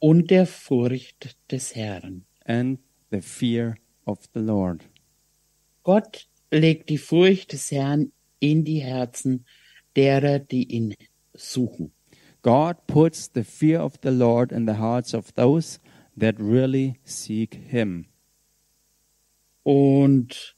[0.00, 2.24] und der Furcht des Herrn.
[2.44, 2.78] and
[3.10, 3.76] the fear
[4.06, 4.82] of the Lord.
[5.84, 9.44] Gott legt die Furcht des Herrn in die Herzen
[9.94, 10.94] derer, die ihn
[11.34, 11.92] suchen.
[12.42, 15.80] God puts the fear of the Lord in the hearts of those
[16.16, 18.06] that really seek Him.
[19.64, 20.56] Und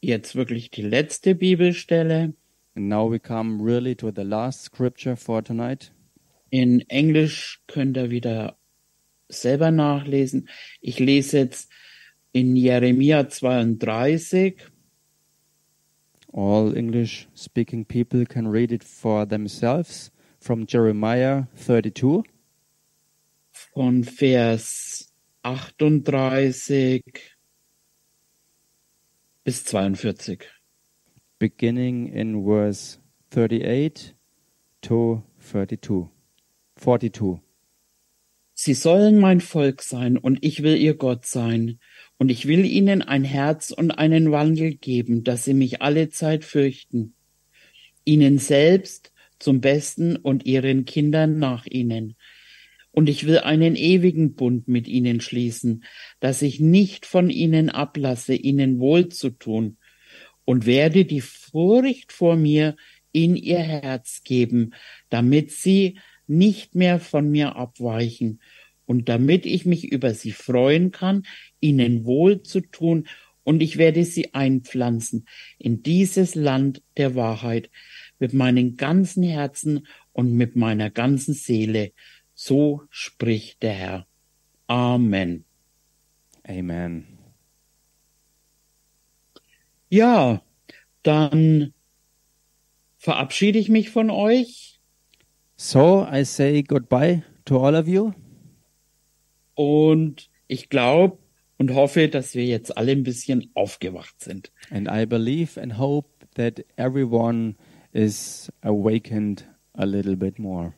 [0.00, 2.34] jetzt wirklich die letzte Bibelstelle.
[2.76, 5.90] And now we come really to the last scripture for tonight.
[6.50, 8.56] In Englisch könnt ihr wieder
[9.28, 10.48] selber nachlesen.
[10.80, 11.70] Ich lese jetzt
[12.32, 14.54] in Jeremia 32,
[16.32, 20.10] All English speaking people can read it for themselves
[20.40, 22.22] from Jeremiah 32,
[23.74, 25.12] von Vers
[25.44, 27.02] 38
[29.44, 30.46] bis 42.
[31.40, 32.98] beginning in verse
[33.32, 34.14] 38
[34.82, 36.10] to 32.
[36.76, 37.40] 42.
[38.54, 41.78] Sie sollen mein Volk sein und ich will ihr Gott sein.
[42.20, 46.44] Und ich will ihnen ein Herz und einen Wandel geben, dass sie mich alle Zeit
[46.44, 47.14] fürchten.
[48.04, 52.16] Ihnen selbst zum Besten und ihren Kindern nach ihnen.
[52.90, 55.84] Und ich will einen ewigen Bund mit ihnen schließen,
[56.20, 59.78] dass ich nicht von ihnen ablasse, ihnen wohl zu tun,
[60.44, 62.76] und werde die Furcht vor mir
[63.12, 64.74] in ihr Herz geben,
[65.08, 68.42] damit sie nicht mehr von mir abweichen
[68.84, 71.22] und damit ich mich über sie freuen kann,
[71.60, 73.06] ihnen wohl zu tun,
[73.42, 75.26] und ich werde sie einpflanzen
[75.58, 77.70] in dieses Land der Wahrheit
[78.18, 81.92] mit meinem ganzen Herzen und mit meiner ganzen Seele.
[82.34, 84.06] So spricht der Herr.
[84.66, 85.44] Amen.
[86.46, 87.18] Amen.
[89.88, 90.42] Ja,
[91.02, 91.72] dann
[92.98, 94.80] verabschiede ich mich von euch
[95.56, 98.12] So I say goodbye to all of you.
[99.54, 101.18] und ich glaube
[101.60, 104.50] und hoffe, dass wir jetzt alle ein bisschen aufgewacht sind.
[104.70, 107.54] And I believe and hope that everyone
[107.92, 109.44] is awakened
[109.74, 110.72] a little bit more.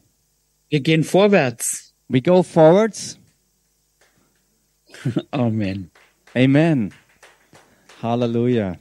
[0.70, 1.94] Wir gehen vorwärts.
[2.08, 3.20] We go forwards.
[5.30, 5.92] Amen.
[6.34, 6.92] Amen.
[8.02, 8.76] Hallelujah.